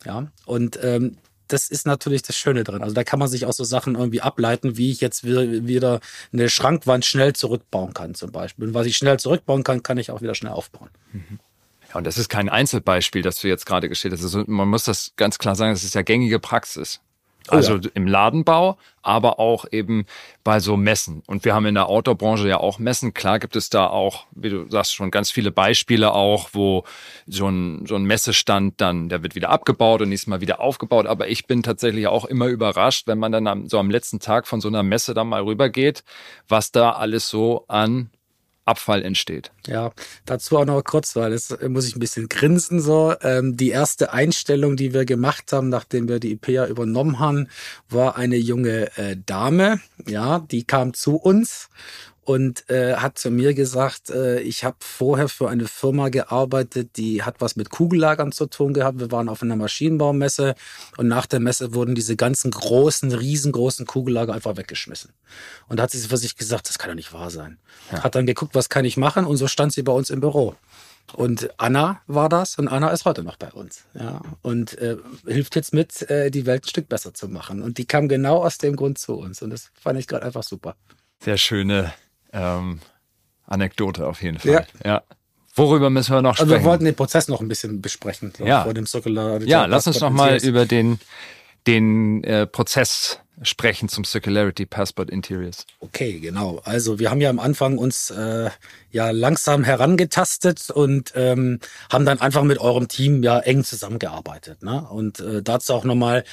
[0.05, 1.17] Ja, und ähm,
[1.47, 2.81] das ist natürlich das Schöne drin.
[2.81, 5.99] Also da kann man sich auch so Sachen irgendwie ableiten, wie ich jetzt wieder
[6.33, 8.67] eine Schrankwand schnell zurückbauen kann zum Beispiel.
[8.67, 10.89] Und was ich schnell zurückbauen kann, kann ich auch wieder schnell aufbauen.
[11.11, 11.39] Mhm.
[11.95, 14.25] Und das ist kein Einzelbeispiel, das du jetzt gerade geschildert hast.
[14.25, 16.99] Also man muss das ganz klar sagen, das ist ja gängige Praxis.
[17.47, 17.89] Also oh ja.
[17.93, 20.07] im Ladenbau, aber auch eben
[20.43, 21.21] bei so Messen.
[21.27, 23.13] Und wir haben in der Outdoor-Branche ja auch Messen.
[23.13, 26.85] Klar gibt es da auch, wie du sagst, schon ganz viele Beispiele auch, wo
[27.27, 31.05] so ein, so ein Messestand dann, der wird wieder abgebaut und nächstes Mal wieder aufgebaut.
[31.05, 34.47] Aber ich bin tatsächlich auch immer überrascht, wenn man dann am, so am letzten Tag
[34.47, 36.03] von so einer Messe dann mal rübergeht,
[36.47, 38.09] was da alles so an
[38.65, 39.51] Abfall entsteht.
[39.67, 39.91] Ja,
[40.25, 43.13] dazu auch noch kurz, weil das muss ich ein bisschen grinsen so.
[43.21, 47.47] Ähm, die erste Einstellung, die wir gemacht haben, nachdem wir die IPA übernommen haben,
[47.89, 49.79] war eine junge äh, Dame.
[50.07, 51.69] Ja, die kam zu uns
[52.25, 57.21] und äh, hat zu mir gesagt, äh, ich habe vorher für eine Firma gearbeitet, die
[57.21, 58.99] hat was mit Kugellagern zu tun gehabt.
[58.99, 60.55] Wir waren auf einer Maschinenbaumesse
[60.97, 65.11] und nach der Messe wurden diese ganzen großen, riesengroßen Kugellager einfach weggeschmissen.
[65.67, 67.59] Und da hat sie für sich gesagt, das kann doch nicht wahr sein.
[67.91, 68.03] Ja.
[68.03, 70.55] Hat dann geguckt, was kann ich machen und so stand sie bei uns im Büro.
[71.13, 73.83] Und Anna war das und Anna ist heute noch bei uns.
[73.93, 74.97] Ja, und äh,
[75.27, 77.61] hilft jetzt mit, äh, die Welt ein Stück besser zu machen.
[77.61, 79.43] Und die kam genau aus dem Grund zu uns.
[79.43, 80.75] Und das fand ich gerade einfach super.
[81.19, 81.93] Sehr schöne
[82.35, 82.79] ähm,
[83.47, 84.67] Anekdote auf jeden Fall.
[84.83, 84.91] Ja.
[84.91, 85.03] ja.
[85.55, 86.51] Worüber müssen wir noch sprechen?
[86.51, 88.33] Also wir wollten den Prozess noch ein bisschen besprechen.
[88.37, 88.63] So ja.
[88.63, 90.99] Vor dem Circular ja, lass uns noch mal über den,
[91.65, 95.65] den äh, Prozess sprechen zum Circularity Passport Interiors.
[95.79, 96.61] Okay, genau.
[96.63, 98.49] Also wir haben ja am Anfang uns äh,
[98.91, 101.59] ja langsam herangetastet und ähm,
[101.91, 104.63] haben dann einfach mit eurem Team ja eng zusammengearbeitet.
[104.63, 104.85] Ne?
[104.89, 106.23] Und äh, dazu auch nochmal,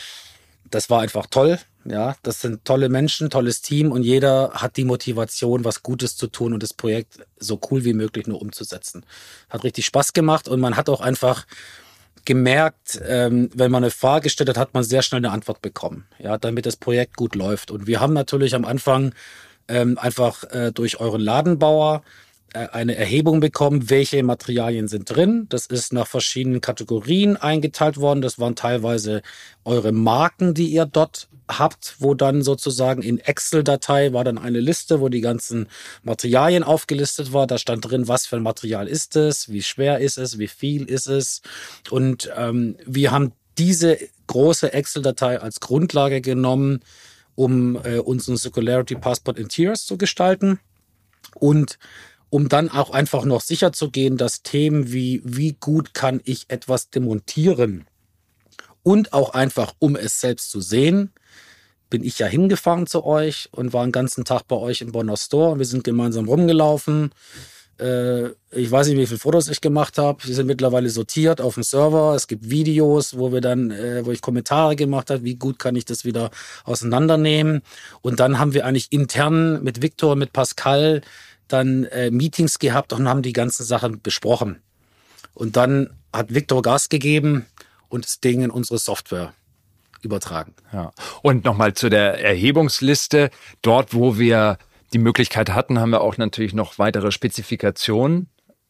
[0.70, 1.58] das war einfach toll.
[1.84, 6.28] Ja, das sind tolle Menschen, tolles Team und jeder hat die Motivation, was Gutes zu
[6.28, 9.04] tun und das Projekt so cool wie möglich nur umzusetzen.
[9.50, 11.44] Hat richtig Spaß gemacht und man hat auch einfach
[12.24, 16.06] gemerkt, ähm, wenn man eine Frage gestellt hat, hat man sehr schnell eine Antwort bekommen,
[16.18, 17.72] ja, damit das Projekt gut läuft.
[17.72, 19.12] Und wir haben natürlich am Anfang
[19.66, 22.02] ähm, einfach äh, durch euren Ladenbauer
[22.54, 25.46] eine Erhebung bekommen, welche Materialien sind drin.
[25.48, 28.20] Das ist nach verschiedenen Kategorien eingeteilt worden.
[28.20, 29.22] Das waren teilweise
[29.64, 35.00] eure Marken, die ihr dort habt, wo dann sozusagen in Excel-Datei war dann eine Liste,
[35.00, 35.66] wo die ganzen
[36.02, 37.46] Materialien aufgelistet war.
[37.46, 40.84] Da stand drin, was für ein Material ist es, wie schwer ist es, wie viel
[40.84, 41.42] ist es.
[41.90, 46.80] Und ähm, wir haben diese große Excel-Datei als Grundlage genommen,
[47.34, 50.58] um äh, unseren Circularity Passport in Tiers zu gestalten.
[51.34, 51.78] Und
[52.32, 56.46] um dann auch einfach noch sicher zu gehen, dass Themen wie, wie gut kann ich
[56.48, 57.84] etwas demontieren
[58.82, 61.12] und auch einfach, um es selbst zu sehen,
[61.90, 65.18] bin ich ja hingefahren zu euch und war einen ganzen Tag bei euch im Bonner
[65.18, 65.58] Store.
[65.58, 67.10] Wir sind gemeinsam rumgelaufen.
[67.78, 70.22] Äh, ich weiß nicht, wie viele Fotos ich gemacht habe.
[70.26, 72.14] Die sind mittlerweile sortiert auf dem Server.
[72.14, 75.76] Es gibt Videos, wo wir dann, äh, wo ich Kommentare gemacht habe, wie gut kann
[75.76, 76.30] ich das wieder
[76.64, 77.60] auseinandernehmen.
[78.00, 81.02] Und dann haben wir eigentlich intern mit Viktor, mit Pascal
[81.52, 84.62] dann äh, Meetings gehabt und haben die ganzen Sachen besprochen.
[85.34, 87.46] Und dann hat Victor Gas gegeben
[87.88, 89.34] und das Ding in unsere Software
[90.02, 90.54] übertragen.
[90.72, 90.92] Ja.
[91.22, 93.30] Und nochmal zu der Erhebungsliste.
[93.62, 94.58] Dort, wo wir
[94.92, 98.28] die Möglichkeit hatten, haben wir auch natürlich noch weitere Spezifikationen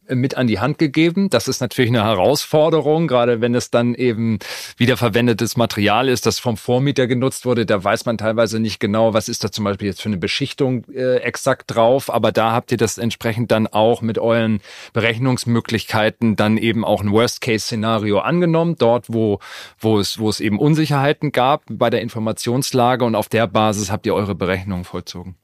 [0.09, 1.31] mit an die Hand gegeben.
[1.31, 4.39] Das ist natürlich eine Herausforderung, gerade wenn es dann eben
[4.77, 7.67] wiederverwendetes Material ist, das vom Vormieter genutzt wurde.
[7.67, 10.85] Da weiß man teilweise nicht genau, was ist da zum Beispiel jetzt für eine Beschichtung
[10.93, 12.13] äh, exakt drauf.
[12.13, 14.61] Aber da habt ihr das entsprechend dann auch mit euren
[14.93, 19.39] Berechnungsmöglichkeiten dann eben auch ein Worst-Case-Szenario angenommen, dort wo,
[19.79, 24.07] wo, es, wo es eben Unsicherheiten gab bei der Informationslage und auf der Basis habt
[24.07, 25.37] ihr eure Berechnungen vollzogen.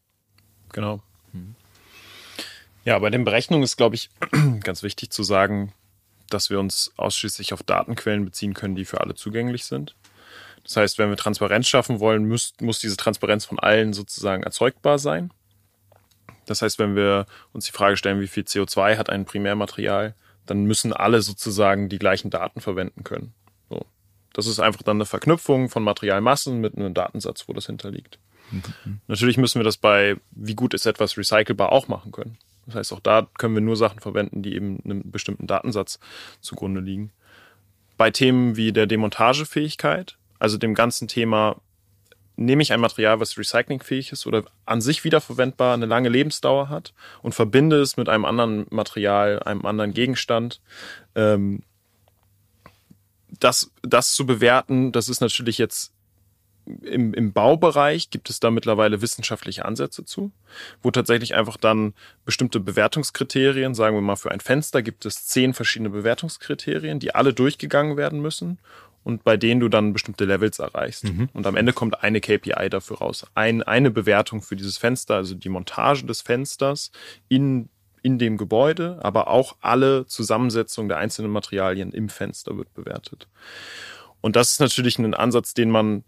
[0.72, 1.00] Genau.
[2.88, 4.08] Ja, bei den Berechnungen ist, glaube ich,
[4.62, 5.74] ganz wichtig zu sagen,
[6.30, 9.94] dass wir uns ausschließlich auf Datenquellen beziehen können, die für alle zugänglich sind.
[10.64, 14.98] Das heißt, wenn wir Transparenz schaffen wollen, muss, muss diese Transparenz von allen sozusagen erzeugbar
[14.98, 15.34] sein.
[16.46, 20.14] Das heißt, wenn wir uns die Frage stellen, wie viel CO2 hat ein Primärmaterial,
[20.46, 23.34] dann müssen alle sozusagen die gleichen Daten verwenden können.
[23.68, 23.84] So.
[24.32, 28.18] Das ist einfach dann eine Verknüpfung von Materialmassen mit einem Datensatz, wo das hinterliegt.
[28.50, 29.02] Mhm.
[29.08, 32.38] Natürlich müssen wir das bei, wie gut ist etwas recycelbar, auch machen können.
[32.68, 35.98] Das heißt, auch da können wir nur Sachen verwenden, die eben einem bestimmten Datensatz
[36.40, 37.10] zugrunde liegen.
[37.96, 41.56] Bei Themen wie der Demontagefähigkeit, also dem ganzen Thema,
[42.36, 46.92] nehme ich ein Material, was recyclingfähig ist oder an sich wiederverwendbar, eine lange Lebensdauer hat
[47.22, 50.60] und verbinde es mit einem anderen Material, einem anderen Gegenstand,
[51.14, 51.62] ähm,
[53.40, 55.92] das, das zu bewerten, das ist natürlich jetzt
[56.82, 60.30] im, im Baubereich gibt es da mittlerweile wissenschaftliche Ansätze zu,
[60.82, 61.94] wo tatsächlich einfach dann
[62.24, 67.32] bestimmte Bewertungskriterien, sagen wir mal für ein Fenster gibt es zehn verschiedene Bewertungskriterien, die alle
[67.32, 68.58] durchgegangen werden müssen
[69.04, 71.04] und bei denen du dann bestimmte Levels erreichst.
[71.04, 71.30] Mhm.
[71.32, 73.26] Und am Ende kommt eine KPI dafür raus.
[73.34, 76.90] Ein, eine Bewertung für dieses Fenster, also die Montage des Fensters
[77.28, 77.70] in,
[78.02, 83.28] in dem Gebäude, aber auch alle Zusammensetzung der einzelnen Materialien im Fenster wird bewertet.
[84.20, 86.04] Und das ist natürlich ein Ansatz, den man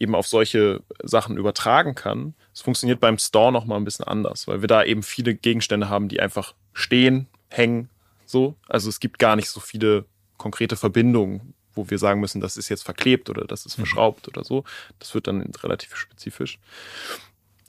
[0.00, 2.34] eben auf solche Sachen übertragen kann.
[2.52, 5.88] Es funktioniert beim Store noch mal ein bisschen anders, weil wir da eben viele Gegenstände
[5.88, 7.90] haben, die einfach stehen, hängen,
[8.26, 8.56] so.
[8.68, 10.06] Also es gibt gar nicht so viele
[10.38, 13.82] konkrete Verbindungen, wo wir sagen müssen, das ist jetzt verklebt oder das ist mhm.
[13.82, 14.64] verschraubt oder so.
[14.98, 16.58] Das wird dann relativ spezifisch.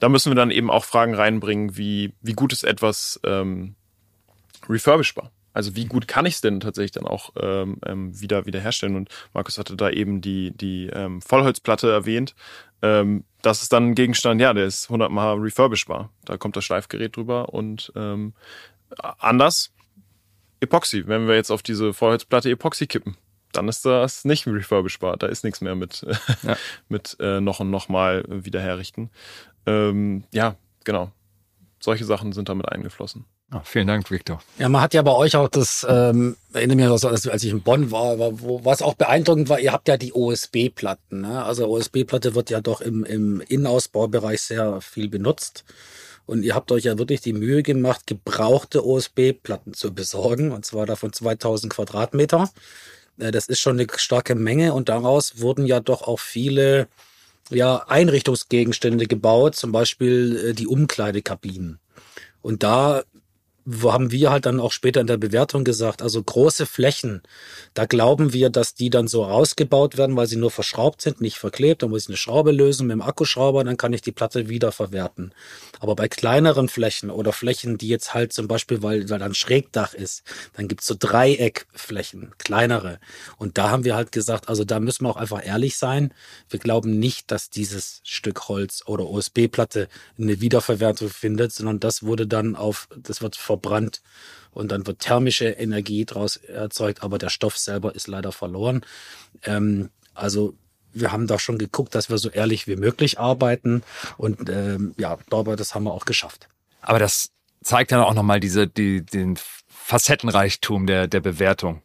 [0.00, 3.74] Da müssen wir dann eben auch Fragen reinbringen, wie, wie gut ist etwas ähm,
[4.68, 5.30] refurbishbar?
[5.52, 8.96] Also wie gut kann ich es denn tatsächlich dann auch ähm, ähm, wieder wiederherstellen?
[8.96, 12.34] Und Markus hatte da eben die, die ähm, Vollholzplatte erwähnt.
[12.82, 16.10] Ähm, das ist dann ein Gegenstand, ja, der ist hundertmal refurbishbar.
[16.24, 18.34] Da kommt das Schleifgerät drüber und ähm,
[19.18, 19.72] anders
[20.60, 21.06] Epoxy.
[21.06, 23.16] Wenn wir jetzt auf diese Vollholzplatte Epoxy kippen,
[23.52, 25.16] dann ist das nicht refurbishbar.
[25.16, 26.06] Da ist nichts mehr mit,
[26.42, 26.56] ja.
[26.88, 29.10] mit äh, noch und noch mal wiederherrichten.
[29.66, 31.12] Ähm, ja, genau.
[31.82, 33.24] Solche Sachen sind damit eingeflossen.
[33.52, 34.40] Oh, vielen Dank, Victor.
[34.56, 37.60] Ja, man hat ja bei euch auch das, ähm, erinnere mich noch, als ich in
[37.60, 41.22] Bonn war, war wo, was auch beeindruckend war, ihr habt ja die OSB-Platten.
[41.22, 41.44] Ne?
[41.44, 45.64] Also OSB-Platte wird ja doch im, im Innenausbaubereich sehr viel benutzt.
[46.24, 50.86] Und ihr habt euch ja wirklich die Mühe gemacht, gebrauchte OSB-Platten zu besorgen, und zwar
[50.86, 52.48] davon 2000 Quadratmeter.
[53.18, 56.86] Äh, das ist schon eine starke Menge und daraus wurden ja doch auch viele
[57.50, 61.78] ja, Einrichtungsgegenstände gebaut, zum Beispiel äh, die Umkleidekabinen.
[62.40, 63.02] Und da
[63.84, 67.22] haben wir halt dann auch später in der Bewertung gesagt, also große Flächen,
[67.74, 71.38] da glauben wir, dass die dann so rausgebaut werden, weil sie nur verschraubt sind, nicht
[71.38, 71.82] verklebt.
[71.82, 74.72] Da muss ich eine Schraube lösen mit dem Akkuschrauber, dann kann ich die Platte wieder
[74.72, 75.32] verwerten.
[75.78, 79.94] Aber bei kleineren Flächen oder Flächen, die jetzt halt zum Beispiel, weil, weil dann Schrägdach
[79.94, 80.22] ist,
[80.54, 82.98] dann gibt's so Dreieckflächen, kleinere.
[83.36, 86.12] Und da haben wir halt gesagt, also da müssen wir auch einfach ehrlich sein.
[86.48, 89.88] Wir glauben nicht, dass dieses Stück Holz oder OSB-Platte
[90.18, 94.02] eine Wiederverwertung findet, sondern das wurde dann auf, das wird verbrannt
[94.52, 98.84] und dann wird thermische Energie daraus erzeugt, aber der Stoff selber ist leider verloren.
[99.44, 100.54] Ähm, also
[100.92, 103.82] wir haben da schon geguckt, dass wir so ehrlich wie möglich arbeiten
[104.16, 106.48] und ähm, ja, dabei das haben wir auch geschafft.
[106.82, 107.30] Aber das
[107.62, 109.38] zeigt dann auch nochmal diese, die, den
[109.68, 111.82] Facettenreichtum der, der Bewertung,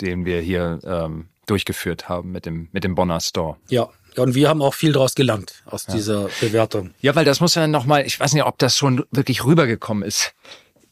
[0.00, 3.56] den wir hier ähm, durchgeführt haben mit dem, mit dem Bonner Store.
[3.68, 5.94] Ja, ja, und wir haben auch viel daraus gelernt aus ja.
[5.94, 6.94] dieser Bewertung.
[7.00, 10.34] Ja, weil das muss ja nochmal, ich weiß nicht, ob das schon wirklich rübergekommen ist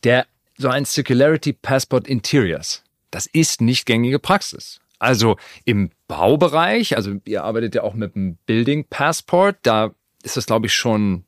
[0.04, 0.26] der
[0.56, 2.82] so ein Circularity Passport Interiors.
[3.10, 4.80] Das ist nicht gängige Praxis.
[4.98, 9.92] Also im Baubereich, also ihr arbeitet ja auch mit dem Building Passport, da
[10.22, 11.24] ist das glaube ich schon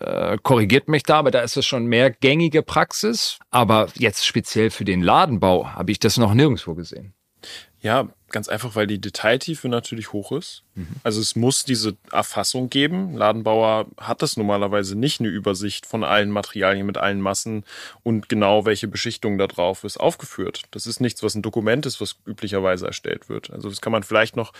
[0.00, 3.38] äh, korrigiert mich da, aber da ist es schon mehr gängige Praxis.
[3.50, 7.14] Aber jetzt speziell für den Ladenbau habe ich das noch nirgendwo gesehen.
[7.80, 10.64] Ja, Ganz einfach, weil die Detailtiefe natürlich hoch ist.
[10.74, 10.88] Mhm.
[11.04, 13.14] Also es muss diese Erfassung geben.
[13.16, 17.62] Ladenbauer hat das normalerweise nicht eine Übersicht von allen Materialien mit allen Massen
[18.02, 20.62] und genau welche Beschichtung da drauf ist aufgeführt.
[20.72, 23.52] Das ist nichts, was ein Dokument ist, was üblicherweise erstellt wird.
[23.52, 24.52] Also das kann man vielleicht noch,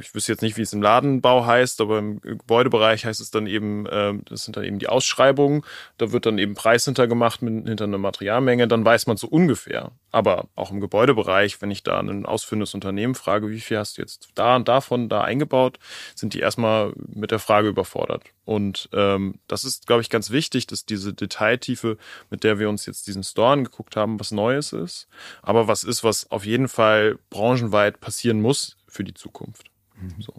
[0.00, 3.48] ich wüsste jetzt nicht, wie es im Ladenbau heißt, aber im Gebäudebereich heißt es dann
[3.48, 5.64] eben, ähm, das sind dann eben die Ausschreibungen.
[5.98, 8.68] Da wird dann eben Preis hintergemacht mit, hinter einer Materialmenge.
[8.68, 9.90] Dann weiß man so ungefähr.
[10.12, 14.02] Aber auch im Gebäudebereich, wenn ich da ein ausführendes Unternehmen frage, wie viel hast du
[14.02, 15.78] jetzt da und davon da eingebaut,
[16.14, 18.24] sind die erstmal mit der Frage überfordert.
[18.44, 21.98] Und ähm, das ist, glaube ich, ganz wichtig, dass diese Detailtiefe,
[22.30, 25.08] mit der wir uns jetzt diesen Store angeguckt haben, was Neues ist,
[25.42, 29.70] aber was ist, was auf jeden Fall branchenweit passieren muss für die Zukunft.
[30.00, 30.22] Mhm.
[30.22, 30.34] So.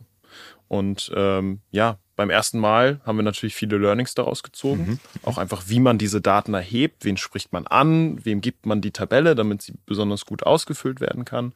[0.67, 4.87] Und ähm, ja, beim ersten Mal haben wir natürlich viele Learnings daraus gezogen.
[4.87, 4.99] Mhm.
[5.23, 8.91] Auch einfach, wie man diese Daten erhebt, wen spricht man an, wem gibt man die
[8.91, 11.53] Tabelle, damit sie besonders gut ausgefüllt werden kann.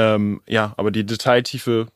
[0.00, 1.88] Ähm, ja, aber die Detailtiefe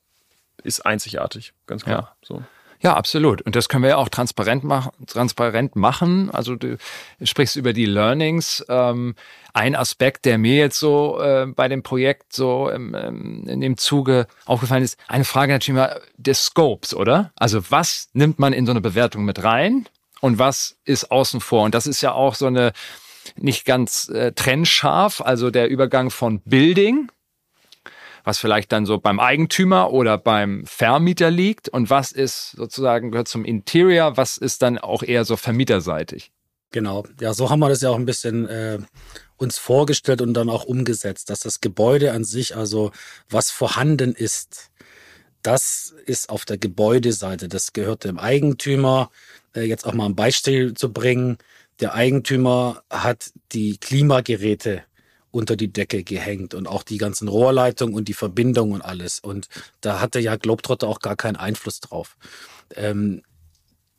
[0.63, 2.17] ist einzigartig, ganz klar.
[2.21, 2.27] Ja.
[2.27, 2.43] So.
[2.81, 3.41] Ja, absolut.
[3.41, 6.31] Und das können wir ja auch transparent, mach, transparent machen.
[6.31, 6.77] Also du
[7.23, 8.63] sprichst über die Learnings.
[8.69, 9.15] Ähm,
[9.55, 13.79] ein Aspekt, der mir jetzt so äh, bei dem Projekt so im, ähm, in dem
[13.79, 17.33] Zuge aufgefallen ist, eine Frage natürlich mal des Scopes, oder?
[17.37, 19.87] Also was nimmt man in so eine Bewertung mit rein
[20.21, 21.63] und was ist außen vor?
[21.63, 22.75] Und das ist ja auch so eine
[23.37, 27.09] nicht ganz äh, trennscharf, also der Übergang von Building
[28.25, 33.29] was vielleicht dann so beim Eigentümer oder beim Vermieter liegt und was ist sozusagen gehört
[33.29, 36.33] zum Interior, was ist dann auch eher so vermieterseitig.
[36.73, 38.79] Genau, ja, so haben wir das ja auch ein bisschen äh,
[39.37, 42.91] uns vorgestellt und dann auch umgesetzt, dass das Gebäude an sich, also
[43.29, 44.71] was vorhanden ist,
[45.43, 49.11] das ist auf der Gebäudeseite, das gehört dem Eigentümer.
[49.55, 51.37] Äh, jetzt auch mal ein Beispiel zu bringen.
[51.81, 54.83] Der Eigentümer hat die Klimageräte
[55.35, 59.19] unter die Decke gehängt und auch die ganzen Rohrleitungen und die Verbindungen und alles.
[59.19, 59.49] Und
[59.81, 62.17] da hatte ja Globetrotter auch gar keinen Einfluss drauf.
[62.77, 63.23] Ähm,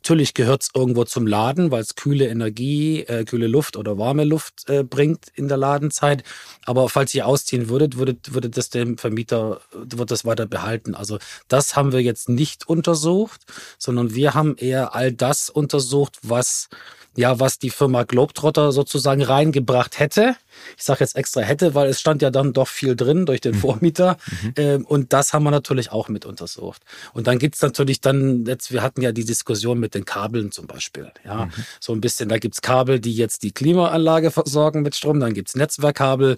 [0.05, 4.23] natürlich gehört es irgendwo zum Laden, weil es kühle Energie, äh, kühle Luft oder warme
[4.23, 6.23] Luft äh, bringt in der Ladenzeit.
[6.63, 10.95] Aber falls ihr ausziehen würdet, würdet, würde das dem Vermieter, wird das weiter behalten.
[10.95, 11.17] Also
[11.47, 13.41] das haben wir jetzt nicht untersucht,
[13.77, 16.69] sondern wir haben eher all das untersucht, was
[17.17, 20.35] ja, was die Firma Globetrotter sozusagen reingebracht hätte.
[20.77, 23.55] Ich sage jetzt extra hätte, weil es stand ja dann doch viel drin durch den
[23.55, 23.59] mhm.
[23.59, 24.17] Vormieter.
[24.41, 24.53] Mhm.
[24.57, 26.81] Ähm, und das haben wir natürlich auch mit untersucht.
[27.13, 30.67] Und dann gibt's natürlich dann, jetzt, wir hatten ja die Diskussion mit den Kabeln zum
[30.67, 31.11] Beispiel.
[31.23, 31.51] Ja, mhm.
[31.79, 35.55] so ein bisschen, da gibt's Kabel, die jetzt die Klimaanlage versorgen mit Strom, dann gibt's
[35.55, 36.37] Netzwerkkabel.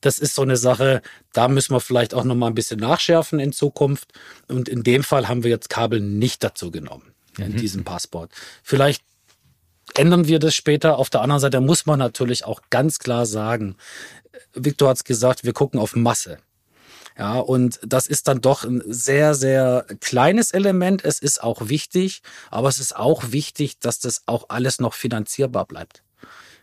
[0.00, 1.02] Das ist so eine Sache,
[1.32, 4.12] da müssen wir vielleicht auch nochmal ein bisschen nachschärfen in Zukunft.
[4.48, 7.56] Und in dem Fall haben wir jetzt Kabel nicht dazu genommen in mhm.
[7.56, 8.30] diesem Passport.
[8.62, 9.02] Vielleicht
[9.96, 10.98] ändern wir das später.
[10.98, 13.76] Auf der anderen Seite muss man natürlich auch ganz klar sagen,
[14.54, 16.38] Victor hat es gesagt, wir gucken auf Masse.
[17.18, 21.04] Ja, und das ist dann doch ein sehr, sehr kleines Element.
[21.04, 25.66] Es ist auch wichtig, aber es ist auch wichtig, dass das auch alles noch finanzierbar
[25.66, 26.04] bleibt.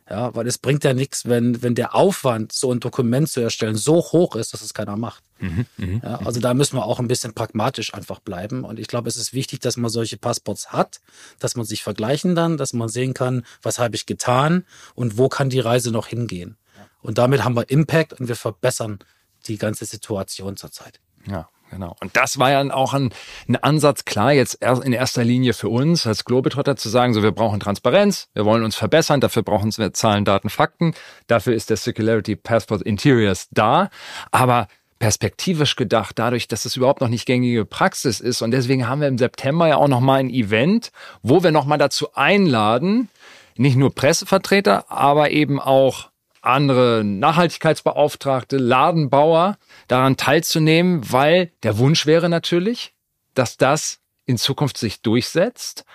[0.08, 3.76] Ja, weil es bringt ja nichts, wenn, wenn der Aufwand, so ein Dokument zu erstellen,
[3.76, 5.24] so hoch ist, dass es keiner macht.
[5.40, 8.66] Mhm, mh, ja, also da müssen wir auch ein bisschen pragmatisch einfach bleiben.
[8.66, 11.02] Und ich glaube, es ist wichtig, dass man solche Passports hat,
[11.40, 15.28] dass man sich vergleichen dann, dass man sehen kann, was habe ich getan und wo
[15.28, 16.56] kann die Reise noch hingehen.
[17.02, 19.00] Und damit haben wir Impact und wir verbessern
[19.48, 21.00] die ganze Situation zurzeit.
[21.28, 21.94] Ja, Genau.
[22.00, 23.10] Und das war ja auch ein,
[23.50, 27.34] ein Ansatz, klar, jetzt in erster Linie für uns als Globetrotter zu sagen, so wir
[27.34, 30.94] brauchen Transparenz, wir wollen uns verbessern, dafür brauchen wir Zahlen, Daten, Fakten.
[31.28, 33.90] Dafür ist der Circularity Passport Interiors da.
[34.32, 34.70] Aber
[35.00, 38.42] perspektivisch gedacht, dadurch, dass es überhaupt noch nicht gängige Praxis ist.
[38.42, 42.14] Und deswegen haben wir im September ja auch nochmal ein Event, wo wir nochmal dazu
[42.14, 43.10] einladen,
[43.58, 46.10] nicht nur Pressevertreter, aber eben auch
[46.46, 52.94] andere Nachhaltigkeitsbeauftragte, Ladenbauer daran teilzunehmen, weil der Wunsch wäre natürlich,
[53.34, 55.86] dass das in Zukunft sich durchsetzt.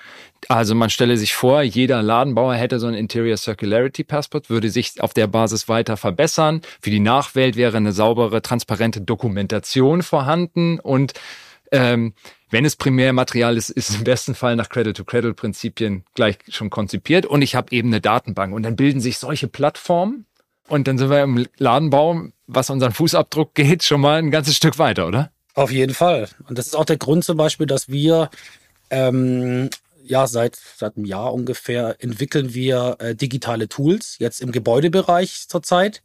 [0.48, 5.01] Also man stelle sich vor, jeder Ladenbauer hätte so ein Interior Circularity Passport, würde sich
[5.01, 6.62] auf der Basis weiter verbessern.
[6.80, 11.12] Für die Nachwelt wäre eine saubere, transparente Dokumentation vorhanden und
[11.72, 12.14] ähm,
[12.51, 17.42] wenn es Primärmaterial ist, ist es im besten Fall nach Credit-to-Credit-Prinzipien gleich schon konzipiert und
[17.42, 20.26] ich habe eben eine Datenbank und dann bilden sich solche Plattformen
[20.71, 24.79] und dann sind wir im Ladenbau, was unseren Fußabdruck geht, schon mal ein ganzes Stück
[24.79, 25.33] weiter, oder?
[25.55, 26.29] Auf jeden Fall.
[26.49, 28.31] Und das ist auch der Grund zum Beispiel, dass wir
[28.89, 29.68] ähm,
[30.05, 36.03] ja seit seit einem Jahr ungefähr entwickeln wir äh, digitale Tools jetzt im Gebäudebereich zurzeit,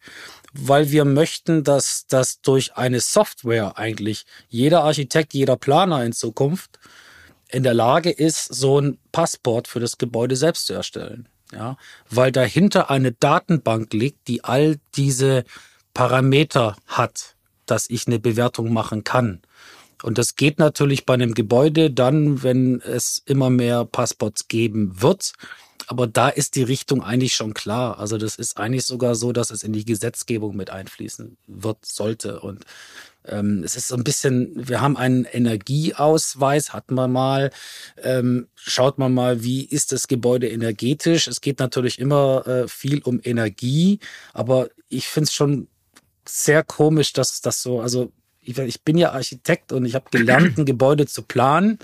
[0.52, 6.80] weil wir möchten, dass das durch eine Software eigentlich jeder Architekt, jeder Planer in Zukunft
[7.50, 11.78] in der Lage ist, so ein Passport für das Gebäude selbst zu erstellen ja,
[12.10, 15.46] weil dahinter eine Datenbank liegt, die all diese
[15.94, 17.36] Parameter hat.
[17.66, 19.42] dass ich eine Bewertung machen kann.
[20.04, 25.34] Und das geht natürlich bei einem Gebäude dann, wenn es immer mehr Passports geben wird.
[25.88, 28.00] Aber da ist die Richtung eigentlich schon klar.
[28.00, 32.40] Also das ist eigentlich sogar so, dass es in die Gesetzgebung mit einfließen wird, sollte.
[32.40, 32.66] Und
[33.28, 37.52] ähm, es ist so ein bisschen, wir haben einen Energieausweis, hatten wir mal.
[38.02, 41.28] Ähm, schaut man mal, wie ist das Gebäude energetisch?
[41.28, 44.00] Es geht natürlich immer äh, viel um Energie,
[44.34, 45.68] aber ich finde es schon
[46.28, 48.12] sehr komisch, dass das so, also
[48.42, 51.80] ich, ich bin ja Architekt und ich habe gelernt, ein Gebäude zu planen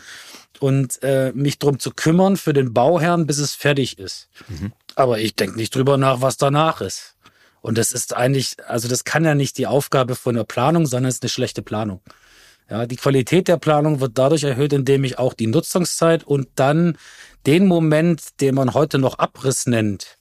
[0.60, 4.30] und äh, mich drum zu kümmern für den Bauherrn, bis es fertig ist.
[4.48, 4.72] Mhm.
[4.96, 7.16] Aber ich denke nicht drüber nach, was danach ist.
[7.62, 11.10] Und das ist eigentlich, also das kann ja nicht die Aufgabe von der Planung, sondern
[11.10, 12.02] es ist eine schlechte Planung.
[12.70, 16.98] Ja, die Qualität der Planung wird dadurch erhöht, indem ich auch die Nutzungszeit und dann
[17.46, 20.18] den Moment, den man heute noch Abriss nennt,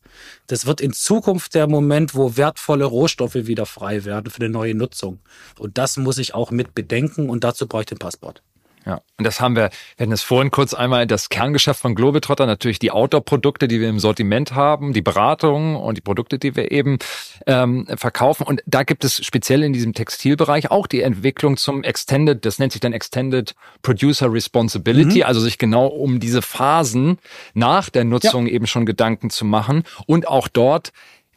[0.49, 4.75] das wird in Zukunft der Moment, wo wertvolle Rohstoffe wieder frei werden für eine neue
[4.75, 5.21] Nutzung.
[5.59, 8.43] Und das muss ich auch mit bedenken und dazu brauche ich den Passport.
[8.87, 12.47] Ja, und das haben wir, wir hatten es vorhin kurz einmal, das Kerngeschäft von Globetrotter,
[12.47, 16.71] natürlich die Outdoor-Produkte, die wir im Sortiment haben, die Beratung und die Produkte, die wir
[16.71, 16.99] eben
[17.47, 18.45] ähm, verkaufen.
[18.45, 22.73] Und da gibt es speziell in diesem Textilbereich auch die Entwicklung zum Extended, das nennt
[22.73, 25.25] sich dann Extended Producer Responsibility, mhm.
[25.25, 27.19] also sich genau um diese Phasen
[27.53, 28.55] nach der Nutzung ja.
[28.55, 30.93] eben schon Gedanken zu machen und auch dort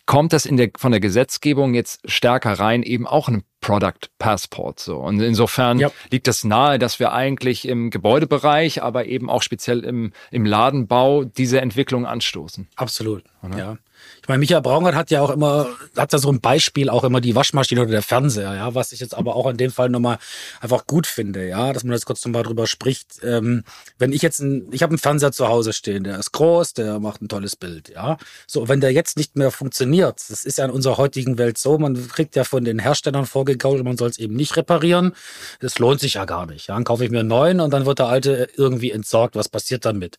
[0.05, 4.79] kommt das in der, von der Gesetzgebung jetzt stärker rein, eben auch ein Product Passport.
[4.79, 4.97] So.
[4.97, 5.89] Und insofern ja.
[6.11, 11.23] liegt das nahe, dass wir eigentlich im Gebäudebereich, aber eben auch speziell im, im Ladenbau
[11.23, 12.67] diese Entwicklung anstoßen.
[12.75, 13.23] Absolut.
[13.41, 13.57] Oder?
[13.57, 13.77] Ja.
[14.21, 17.19] Ich meine, Michael Braungart hat ja auch immer, hat ja so ein Beispiel auch immer
[17.19, 20.17] die Waschmaschine oder der Fernseher, ja, was ich jetzt aber auch in dem Fall nochmal
[20.61, 23.23] einfach gut finde, ja, dass man jetzt kurz nochmal drüber spricht.
[23.23, 23.63] Ähm,
[23.97, 26.99] wenn ich jetzt ein, ich habe einen Fernseher zu Hause stehen, der ist groß, der
[26.99, 28.17] macht ein tolles Bild, ja.
[28.47, 31.77] So, wenn der jetzt nicht mehr funktioniert, das ist ja in unserer heutigen Welt so,
[31.77, 35.13] man kriegt ja von den Herstellern vorgegaukelt, man soll es eben nicht reparieren.
[35.59, 36.67] Das lohnt sich ja gar nicht.
[36.67, 39.35] Ja, dann kaufe ich mir einen neuen und dann wird der alte irgendwie entsorgt.
[39.35, 40.17] Was passiert damit?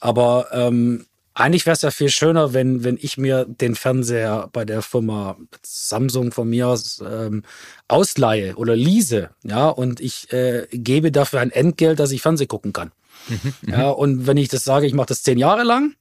[0.00, 4.64] Aber ähm, eigentlich wäre es ja viel schöner, wenn, wenn ich mir den Fernseher bei
[4.64, 7.42] der Firma Samsung von mir aus ähm,
[7.88, 12.72] ausleihe oder lease, ja, und ich äh, gebe dafür ein Entgelt, dass ich Fernseh gucken
[12.72, 12.92] kann.
[13.28, 13.72] Mhm, mhm.
[13.72, 15.94] ja, und wenn ich das sage, ich mache das zehn Jahre lang,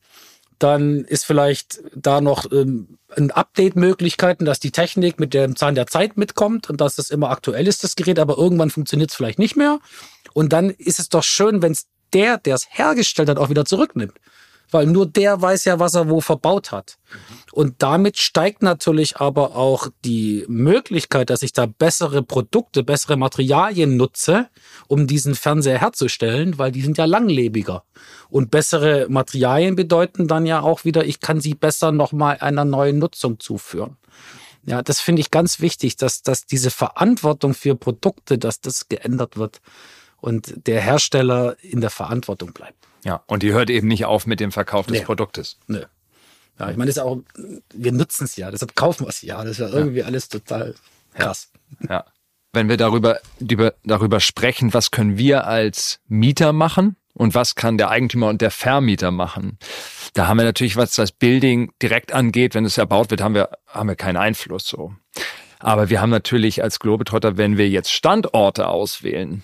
[0.59, 5.87] dann ist vielleicht da noch ähm, ein Update-Möglichkeiten, dass die Technik mit dem Zahn der
[5.87, 9.39] Zeit mitkommt und dass das immer aktuell ist, das Gerät, aber irgendwann funktioniert es vielleicht
[9.39, 9.79] nicht mehr.
[10.33, 13.65] Und dann ist es doch schön, wenn es der, der es hergestellt hat, auch wieder
[13.65, 14.13] zurücknimmt
[14.73, 16.97] weil nur der weiß ja, was er wo verbaut hat.
[17.51, 23.95] Und damit steigt natürlich aber auch die Möglichkeit, dass ich da bessere Produkte, bessere Materialien
[23.95, 24.49] nutze,
[24.87, 27.83] um diesen Fernseher herzustellen, weil die sind ja langlebiger.
[28.29, 32.97] Und bessere Materialien bedeuten dann ja auch wieder, ich kann sie besser nochmal einer neuen
[32.97, 33.97] Nutzung zuführen.
[34.65, 39.37] Ja, das finde ich ganz wichtig, dass, dass diese Verantwortung für Produkte, dass das geändert
[39.37, 39.61] wird
[40.21, 42.82] und der Hersteller in der Verantwortung bleibt.
[43.03, 45.05] Ja, und die hört eben nicht auf mit dem Verkauf des nee.
[45.05, 45.57] Produktes.
[45.67, 45.83] Nö.
[46.59, 47.19] Ja, ich meine, das ist auch,
[47.73, 49.43] wir nutzen es ja, deshalb kaufen wir es ja.
[49.43, 50.05] Das ist ja irgendwie ja.
[50.05, 50.75] alles total
[51.13, 51.51] krass.
[51.81, 51.89] Ja.
[51.89, 52.05] ja.
[52.53, 53.19] Wenn wir darüber,
[53.83, 58.51] darüber sprechen, was können wir als Mieter machen und was kann der Eigentümer und der
[58.51, 59.57] Vermieter machen?
[60.13, 63.49] Da haben wir natürlich, was das Building direkt angeht, wenn es erbaut wird, haben wir,
[63.65, 64.93] haben wir keinen Einfluss so.
[65.57, 69.43] Aber wir haben natürlich als Globetrotter, wenn wir jetzt Standorte auswählen,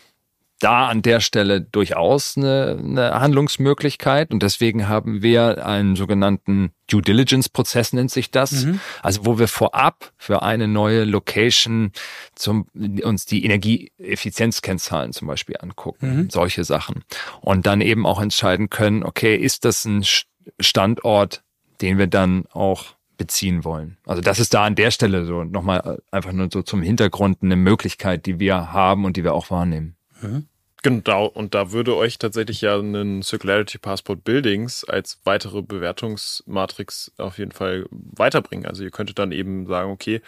[0.59, 7.01] da an der Stelle durchaus eine, eine Handlungsmöglichkeit und deswegen haben wir einen sogenannten Due
[7.01, 8.79] Diligence Prozess nennt sich das, mhm.
[9.01, 11.91] also wo wir vorab für eine neue Location
[12.35, 12.67] zum,
[13.03, 16.29] uns die Energieeffizienzkennzahlen zum Beispiel angucken, mhm.
[16.29, 17.03] solche Sachen
[17.41, 20.03] und dann eben auch entscheiden können, okay, ist das ein
[20.59, 21.43] Standort,
[21.81, 23.97] den wir dann auch beziehen wollen.
[24.05, 27.55] Also das ist da an der Stelle so nochmal einfach nur so zum Hintergrund eine
[27.55, 29.95] Möglichkeit, die wir haben und die wir auch wahrnehmen.
[30.21, 30.47] Mhm.
[30.81, 37.37] Genau, und da würde euch tatsächlich ja ein Circularity Passport Buildings als weitere Bewertungsmatrix auf
[37.37, 38.65] jeden Fall weiterbringen.
[38.65, 40.21] Also ihr könntet dann eben sagen, okay,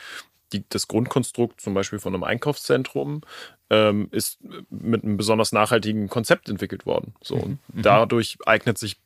[0.54, 3.22] die, das Grundkonstrukt zum Beispiel von einem Einkaufszentrum
[3.70, 4.40] ähm, ist
[4.70, 7.14] mit einem besonders nachhaltigen Konzept entwickelt worden.
[7.22, 7.60] So, und mhm.
[7.74, 7.82] mhm.
[7.82, 8.98] dadurch eignet sich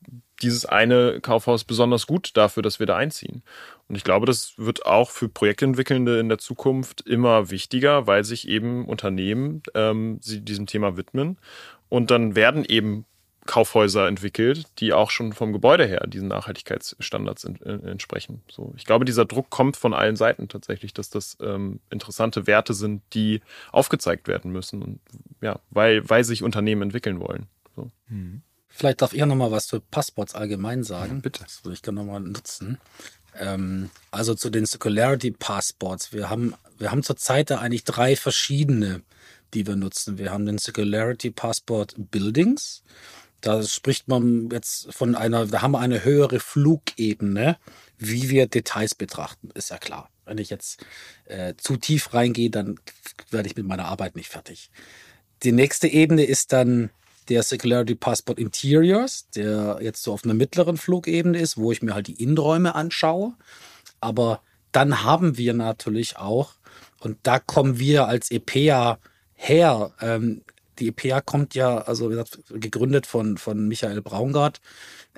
[0.41, 3.43] dieses eine Kaufhaus besonders gut dafür, dass wir da einziehen.
[3.87, 8.47] Und ich glaube, das wird auch für Projektentwickelnde in der Zukunft immer wichtiger, weil sich
[8.47, 11.37] eben Unternehmen ähm, sie diesem Thema widmen.
[11.87, 13.05] Und dann werden eben
[13.45, 18.41] Kaufhäuser entwickelt, die auch schon vom Gebäude her diesen Nachhaltigkeitsstandards in, in, entsprechen.
[18.51, 22.73] So, ich glaube, dieser Druck kommt von allen Seiten tatsächlich, dass das ähm, interessante Werte
[22.73, 23.41] sind, die
[23.71, 24.81] aufgezeigt werden müssen.
[24.81, 24.99] Und,
[25.41, 27.47] ja, weil, weil sich Unternehmen entwickeln wollen.
[27.75, 27.91] So.
[28.67, 31.15] Vielleicht darf ich noch mal was zu Passports allgemein sagen.
[31.15, 31.43] Ja, bitte.
[31.43, 32.77] Das würde ich gerne noch mal nutzen.
[33.39, 36.11] Ähm, also zu den Circularity Passports.
[36.11, 39.01] Wir haben, wir haben zurzeit da eigentlich drei verschiedene,
[39.53, 40.17] die wir nutzen.
[40.17, 42.83] Wir haben den Circularity Passport Buildings.
[43.45, 47.57] Da spricht man jetzt von einer, da haben wir eine höhere Flugebene,
[47.99, 50.09] wie wir Details betrachten, ist ja klar.
[50.25, 50.83] Wenn ich jetzt
[51.25, 52.79] äh, zu tief reingehe, dann
[53.29, 54.71] werde ich mit meiner Arbeit nicht fertig.
[55.43, 56.89] Die nächste Ebene ist dann
[57.29, 61.93] der Singularity Passport Interiors, der jetzt so auf einer mittleren Flugebene ist, wo ich mir
[61.93, 63.33] halt die Innenräume anschaue.
[63.99, 64.41] Aber
[64.71, 66.53] dann haben wir natürlich auch,
[66.99, 68.97] und da kommen wir als EPA
[69.35, 70.41] her, ähm,
[70.80, 74.61] die EPA kommt ja, also wie gesagt, gegründet von, von Michael Braungart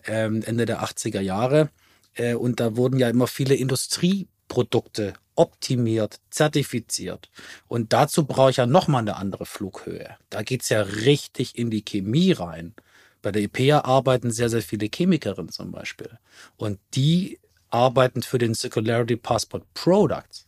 [0.06, 1.70] ähm, Ende der 80er Jahre.
[2.14, 7.30] Äh, und da wurden ja immer viele Industrieprodukte optimiert, zertifiziert.
[7.68, 10.18] Und dazu brauche ich ja nochmal eine andere Flughöhe.
[10.30, 12.74] Da geht's ja richtig in die Chemie rein.
[13.22, 16.10] Bei der EPA arbeiten sehr, sehr viele Chemikerinnen zum Beispiel.
[16.56, 17.40] Und die
[17.70, 20.46] arbeiten für den Circularity Passport Product,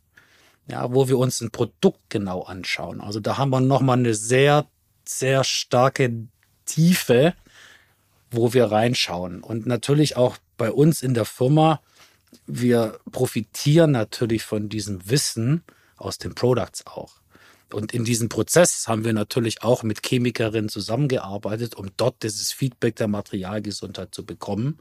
[0.67, 3.01] ja, wo wir uns ein Produkt genau anschauen.
[3.01, 4.67] Also da haben wir nochmal eine sehr,
[5.17, 6.27] sehr starke
[6.65, 7.33] Tiefe,
[8.31, 9.41] wo wir reinschauen.
[9.41, 11.81] Und natürlich auch bei uns in der Firma
[12.45, 15.63] wir profitieren natürlich von diesem Wissen
[15.97, 17.13] aus den Products auch.
[17.71, 22.95] Und in diesem Prozess haben wir natürlich auch mit Chemikerinnen zusammengearbeitet, um dort dieses Feedback
[22.95, 24.79] der Materialgesundheit zu bekommen,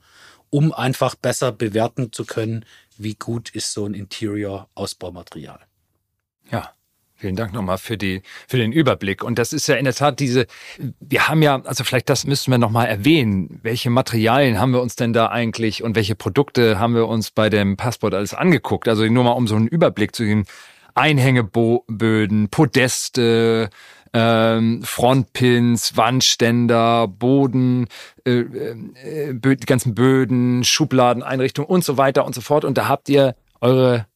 [0.48, 2.64] um einfach besser bewerten zu können,
[2.96, 5.60] wie gut ist so ein Interior-Ausbaumaterial.
[6.50, 6.72] Ja,
[7.20, 9.24] Vielen Dank nochmal für die, für den Überblick.
[9.24, 10.46] Und das ist ja in der Tat diese,
[11.00, 13.58] wir haben ja, also vielleicht das müssen wir nochmal erwähnen.
[13.64, 17.50] Welche Materialien haben wir uns denn da eigentlich und welche Produkte haben wir uns bei
[17.50, 18.86] dem Passport alles angeguckt?
[18.86, 20.44] Also nur mal um so einen Überblick zu geben.
[20.94, 23.70] Einhängeböden, Podeste,
[24.12, 27.88] ähm, Frontpins, Wandständer, Boden,
[28.24, 32.64] äh, äh, die ganzen Böden, Schubladen, Einrichtungen und so weiter und so fort.
[32.64, 34.06] Und da habt ihr eure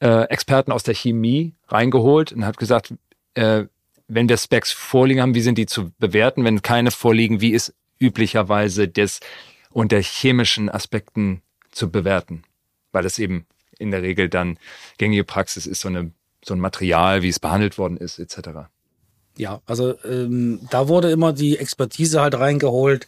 [0.00, 2.94] äh, Experten aus der Chemie reingeholt und hat gesagt,
[3.34, 3.64] äh,
[4.08, 6.44] wenn wir Specs vorliegen haben, wie sind die zu bewerten?
[6.44, 9.20] Wenn keine vorliegen, wie ist üblicherweise das
[9.70, 12.44] unter chemischen Aspekten zu bewerten?
[12.92, 13.46] Weil das eben
[13.78, 14.58] in der Regel dann
[14.98, 16.12] gängige Praxis ist, so, eine,
[16.44, 18.68] so ein Material, wie es behandelt worden ist, etc.
[19.36, 23.06] Ja, also ähm, da wurde immer die Expertise halt reingeholt,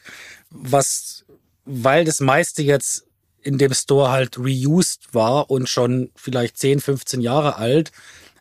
[0.50, 1.24] was,
[1.64, 3.07] weil das meiste jetzt
[3.42, 7.92] in dem Store halt reused war und schon vielleicht 10, 15 Jahre alt.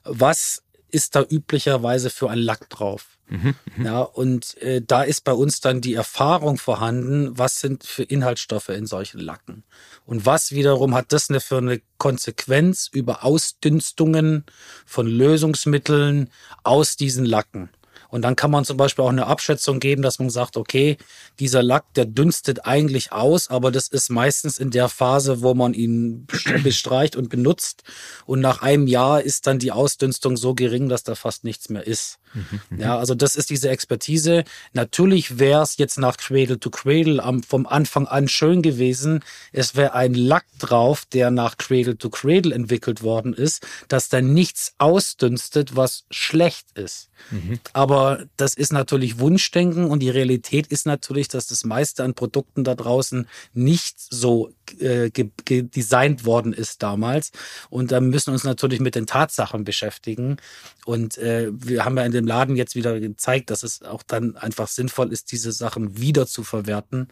[0.04, 3.18] Was ist da üblicherweise für ein Lack drauf?
[3.30, 7.84] Mhm, mhm, ja, und äh, da ist bei uns dann die Erfahrung vorhanden, was sind
[7.84, 9.64] für Inhaltsstoffe in solchen Lacken.
[10.06, 14.46] Und was wiederum hat das eine für eine Konsequenz über Ausdünstungen
[14.86, 16.30] von Lösungsmitteln
[16.64, 17.70] aus diesen Lacken.
[18.10, 20.98] Und dann kann man zum Beispiel auch eine Abschätzung geben, dass man sagt, okay,
[21.40, 25.74] dieser Lack, der dünstet eigentlich aus, aber das ist meistens in der Phase, wo man
[25.74, 26.28] ihn
[26.64, 27.84] bestreicht und benutzt.
[28.26, 31.86] Und nach einem Jahr ist dann die Ausdünstung so gering, dass da fast nichts mehr
[31.86, 32.20] ist.
[32.34, 32.80] Mhm.
[32.80, 34.44] Ja, also das ist diese Expertise.
[34.74, 39.24] Natürlich wäre es jetzt nach Cradle to Cradle am, vom Anfang an schön gewesen.
[39.52, 44.22] Es wäre ein Lack drauf, der nach Cradle to Cradle entwickelt worden ist, dass da
[44.22, 47.10] nichts ausdünstet, was schlecht ist.
[47.32, 47.60] Mhm.
[47.74, 47.97] Aber
[48.36, 52.76] das ist natürlich Wunschdenken und die Realität ist natürlich, dass das meiste an Produkten da
[52.76, 57.32] draußen nicht so äh, designt worden ist damals.
[57.70, 60.38] Und da müssen wir uns natürlich mit den Tatsachen beschäftigen.
[60.86, 64.36] Und äh, wir haben ja in dem Laden jetzt wieder gezeigt, dass es auch dann
[64.36, 67.10] einfach sinnvoll ist, diese Sachen wieder zu verwerten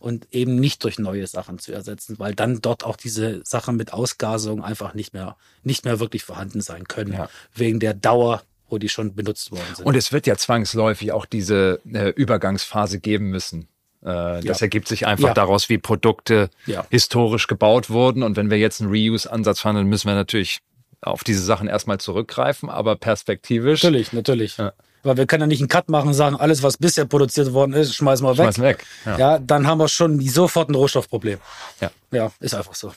[0.00, 3.92] und eben nicht durch neue Sachen zu ersetzen, weil dann dort auch diese Sachen mit
[3.92, 7.28] Ausgasung einfach nicht mehr, nicht mehr wirklich vorhanden sein können, ja.
[7.54, 9.86] wegen der Dauer wo die schon benutzt worden sind.
[9.86, 13.68] Und es wird ja zwangsläufig auch diese äh, Übergangsphase geben müssen.
[14.02, 14.64] Äh, das ja.
[14.64, 15.34] ergibt sich einfach ja.
[15.34, 16.86] daraus, wie Produkte ja.
[16.90, 18.22] historisch gebaut wurden.
[18.22, 20.60] Und wenn wir jetzt einen Reuse-Ansatz fahren, dann müssen wir natürlich
[21.00, 23.82] auf diese Sachen erstmal zurückgreifen, aber perspektivisch.
[23.82, 24.56] Natürlich, natürlich.
[25.02, 27.74] Weil wir können ja nicht einen Cut machen und sagen, alles, was bisher produziert worden
[27.74, 28.44] ist, schmeißen wir weg.
[28.44, 28.86] Schmeißen weg.
[29.04, 29.38] Ja.
[29.38, 31.38] dann haben wir schon sofort ein Rohstoffproblem.
[31.80, 31.90] Ja.
[32.10, 32.92] Ja, ist einfach so.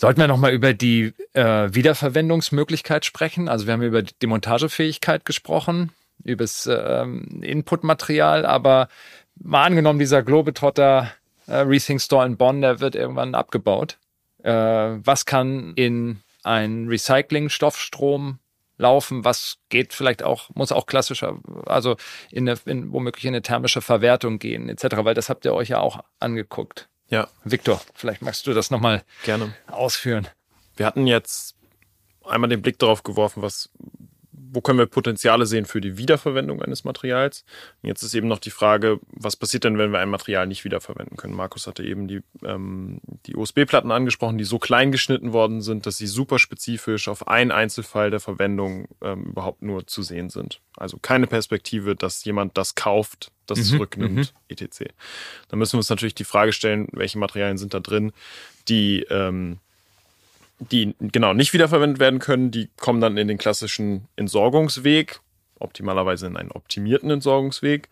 [0.00, 1.42] Sollten wir nochmal über die äh,
[1.74, 3.50] Wiederverwendungsmöglichkeit sprechen?
[3.50, 5.92] Also wir haben über die Demontagefähigkeit gesprochen,
[6.24, 8.88] über das ähm, Inputmaterial, aber
[9.34, 11.12] mal angenommen, dieser Globetrotter
[11.46, 13.98] äh, Rethink Store in Bonn, der wird irgendwann abgebaut.
[14.42, 18.38] Äh, was kann in ein Recycling-Stoffstrom
[18.78, 19.26] laufen?
[19.26, 21.96] Was geht vielleicht auch, muss auch klassischer, also
[22.30, 25.68] in, eine, in womöglich in eine thermische Verwertung gehen, etc., weil das habt ihr euch
[25.68, 26.89] ja auch angeguckt.
[27.10, 27.28] Ja.
[27.44, 30.28] Viktor, vielleicht magst du das nochmal gerne ausführen.
[30.76, 31.56] Wir hatten jetzt
[32.24, 33.68] einmal den Blick darauf geworfen, was
[34.52, 37.44] wo können wir Potenziale sehen für die Wiederverwendung eines Materials.
[37.82, 40.64] Und jetzt ist eben noch die Frage, was passiert denn, wenn wir ein Material nicht
[40.64, 41.34] wiederverwenden können?
[41.34, 45.96] Markus hatte eben die, ähm, die USB-Platten angesprochen, die so klein geschnitten worden sind, dass
[45.96, 50.60] sie super spezifisch auf einen Einzelfall der Verwendung ähm, überhaupt nur zu sehen sind.
[50.76, 54.56] Also keine Perspektive, dass jemand das kauft, das mhm, zurücknimmt, mhm.
[54.56, 54.92] etc.
[55.48, 58.12] Da müssen wir uns natürlich die Frage stellen, welche Materialien sind da drin,
[58.68, 59.58] die ähm,
[60.60, 65.20] die genau nicht wiederverwendet werden können, die kommen dann in den klassischen Entsorgungsweg,
[65.58, 67.88] optimalerweise in einen optimierten Entsorgungsweg.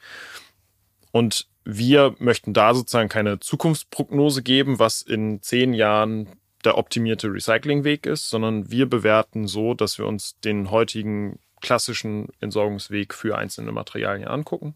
[1.13, 6.29] Und wir möchten da sozusagen keine Zukunftsprognose geben, was in zehn Jahren
[6.65, 13.15] der optimierte Recyclingweg ist, sondern wir bewerten so, dass wir uns den heutigen klassischen Entsorgungsweg
[13.15, 14.75] für einzelne Materialien angucken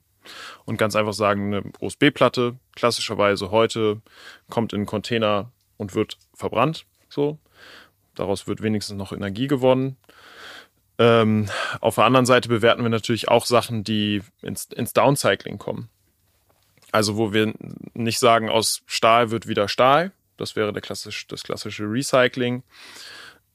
[0.64, 4.01] und ganz einfach sagen, eine USB-Platte klassischerweise heute
[4.49, 6.86] kommt in einen Container und wird verbrannt.
[7.09, 7.38] So,
[8.22, 9.96] Daraus wird wenigstens noch Energie gewonnen.
[10.96, 11.48] Ähm,
[11.80, 15.88] auf der anderen Seite bewerten wir natürlich auch Sachen, die ins, ins Downcycling kommen.
[16.92, 17.52] Also wo wir
[17.94, 20.12] nicht sagen, aus Stahl wird wieder Stahl.
[20.36, 22.62] Das wäre klassisch, das klassische Recycling.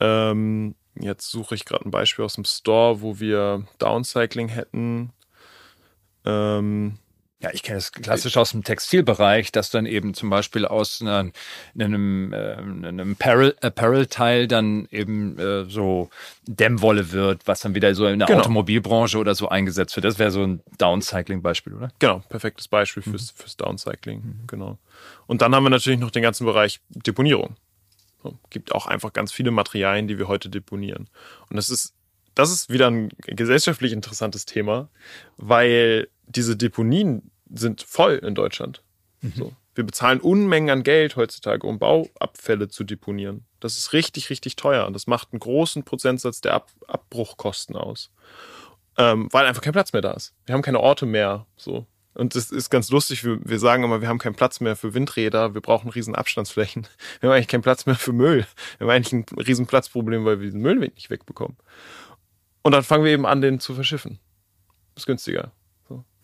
[0.01, 5.13] Ähm, jetzt suche ich gerade ein Beispiel aus dem Store, wo wir Downcycling hätten.
[6.25, 6.99] Ähm,
[7.39, 11.31] ja, ich kenne es klassisch aus dem Textilbereich, dass dann eben zum Beispiel aus einer,
[11.77, 16.09] einem, äh, einem Apparel-Teil dann eben äh, so
[16.47, 18.39] Dämmwolle wird, was dann wieder so in der genau.
[18.39, 20.05] Automobilbranche oder so eingesetzt wird.
[20.05, 21.91] Das wäre so ein Downcycling-Beispiel, oder?
[21.99, 23.37] Genau, perfektes Beispiel fürs, mhm.
[23.37, 24.47] fürs Downcycling, mhm.
[24.47, 24.79] genau.
[25.27, 27.55] Und dann haben wir natürlich noch den ganzen Bereich Deponierung.
[28.23, 31.07] So, gibt auch einfach ganz viele Materialien, die wir heute deponieren.
[31.49, 31.93] Und das ist
[32.33, 34.89] das ist wieder ein gesellschaftlich interessantes Thema,
[35.37, 38.83] weil diese Deponien sind voll in Deutschland.
[39.21, 39.33] Mhm.
[39.35, 39.53] So.
[39.75, 43.45] Wir bezahlen Unmengen an Geld heutzutage, um Bauabfälle zu deponieren.
[43.59, 48.11] Das ist richtig, richtig teuer und das macht einen großen Prozentsatz der Ab Abbruchkosten aus.
[48.97, 50.33] Ähm, weil einfach kein Platz mehr da ist.
[50.47, 51.45] Wir haben keine Orte mehr.
[51.55, 51.85] So.
[52.15, 54.95] Und es ist ganz lustig, wir, wir sagen immer, wir haben keinen Platz mehr für
[54.95, 56.87] Windräder, wir brauchen riesen Abstandsflächen.
[57.19, 58.47] Wir haben eigentlich keinen Platz mehr für Müll.
[58.79, 61.57] Wir haben eigentlich ein riesen Platzproblem, weil wir den Müll nicht wegbekommen.
[62.63, 64.17] Und dann fangen wir eben an, den zu verschiffen.
[64.95, 65.51] ist günstiger.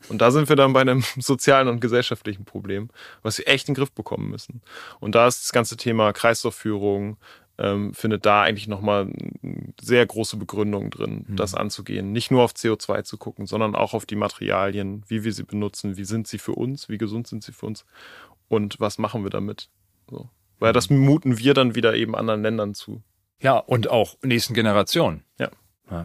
[0.10, 2.90] Und da sind wir dann bei einem sozialen und gesellschaftlichen Problem,
[3.22, 4.62] was wir echt in den Griff bekommen müssen.
[5.00, 7.18] Und da ist das ganze Thema Kreislaufführung,
[7.58, 9.12] ähm, findet da eigentlich nochmal
[9.80, 11.36] sehr große Begründung drin, mhm.
[11.36, 12.12] das anzugehen.
[12.12, 15.98] Nicht nur auf CO2 zu gucken, sondern auch auf die Materialien, wie wir sie benutzen,
[15.98, 17.86] wie sind sie für uns, wie gesund sind sie für uns
[18.48, 19.70] und was machen wir damit.
[20.10, 20.30] So.
[20.60, 23.04] Weil das muten wir dann wieder eben anderen Ländern zu.
[23.40, 25.24] Ja, und auch nächsten Generationen.
[25.38, 25.52] Ja.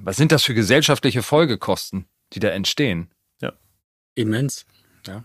[0.02, 3.10] Was sind das für gesellschaftliche Folgekosten, die da entstehen?
[4.18, 4.66] Immens.
[5.06, 5.24] Ja.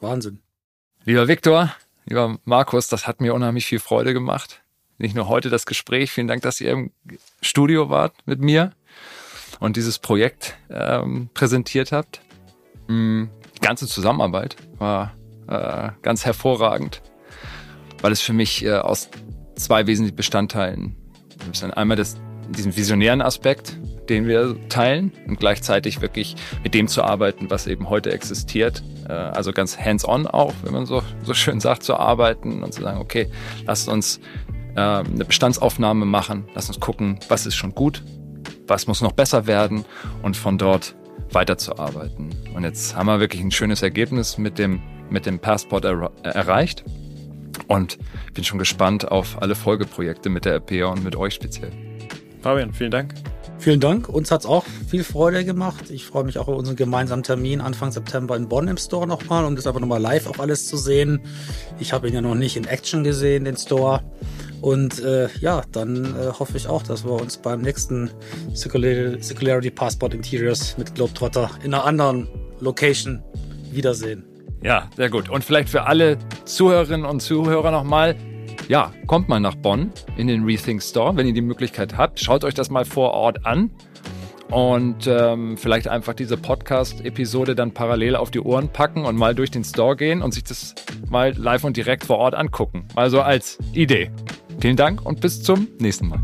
[0.00, 0.40] Wahnsinn.
[1.04, 1.72] Lieber Viktor,
[2.06, 4.62] lieber Markus, das hat mir unheimlich viel Freude gemacht.
[4.98, 6.10] Nicht nur heute das Gespräch.
[6.10, 6.92] Vielen Dank, dass ihr im
[7.40, 8.72] Studio wart mit mir
[9.60, 12.20] und dieses Projekt ähm, präsentiert habt.
[12.88, 13.24] Mm,
[13.56, 15.14] die ganze Zusammenarbeit war
[15.46, 17.02] äh, ganz hervorragend,
[18.02, 19.08] weil es für mich äh, aus
[19.54, 20.96] zwei wesentlichen Bestandteilen
[21.74, 22.16] einmal das
[22.50, 23.78] diesen visionären Aspekt,
[24.10, 28.82] den wir teilen und gleichzeitig wirklich mit dem zu arbeiten, was eben heute existiert.
[29.08, 32.82] Äh, also ganz hands-on auch, wenn man so, so schön sagt, zu arbeiten und zu
[32.82, 33.30] sagen, okay,
[33.64, 34.20] lasst uns
[34.74, 38.02] äh, eine Bestandsaufnahme machen, lasst uns gucken, was ist schon gut,
[38.66, 39.84] was muss noch besser werden
[40.22, 40.94] und von dort
[41.32, 42.30] weiterzuarbeiten.
[42.54, 46.84] Und jetzt haben wir wirklich ein schönes Ergebnis mit dem, mit dem Passport er erreicht.
[47.68, 47.98] Und
[48.34, 51.70] bin schon gespannt auf alle Folgeprojekte mit der RPA und mit euch speziell.
[52.40, 53.14] Fabian, vielen Dank.
[53.60, 54.08] Vielen Dank.
[54.08, 55.90] Uns hat es auch viel Freude gemacht.
[55.90, 59.44] Ich freue mich auch auf unseren gemeinsamen Termin Anfang September in Bonn im Store nochmal,
[59.44, 61.20] um das einfach nochmal live auch alles zu sehen.
[61.78, 64.02] Ich habe ihn ja noch nicht in Action gesehen, den Store.
[64.62, 68.10] Und äh, ja, dann äh, hoffe ich auch, dass wir uns beim nächsten
[68.54, 72.28] Circularity Passport Interiors mit Globetrotter in einer anderen
[72.60, 73.22] Location
[73.70, 74.24] wiedersehen.
[74.62, 75.28] Ja, sehr gut.
[75.28, 78.16] Und vielleicht für alle Zuhörerinnen und Zuhörer nochmal,
[78.70, 82.20] ja, kommt mal nach Bonn in den Rethink Store, wenn ihr die Möglichkeit habt.
[82.20, 83.72] Schaut euch das mal vor Ort an
[84.48, 89.50] und ähm, vielleicht einfach diese Podcast-Episode dann parallel auf die Ohren packen und mal durch
[89.50, 90.76] den Store gehen und sich das
[91.08, 92.86] mal live und direkt vor Ort angucken.
[92.94, 94.12] Also als Idee.
[94.60, 96.20] Vielen Dank und bis zum nächsten Mal.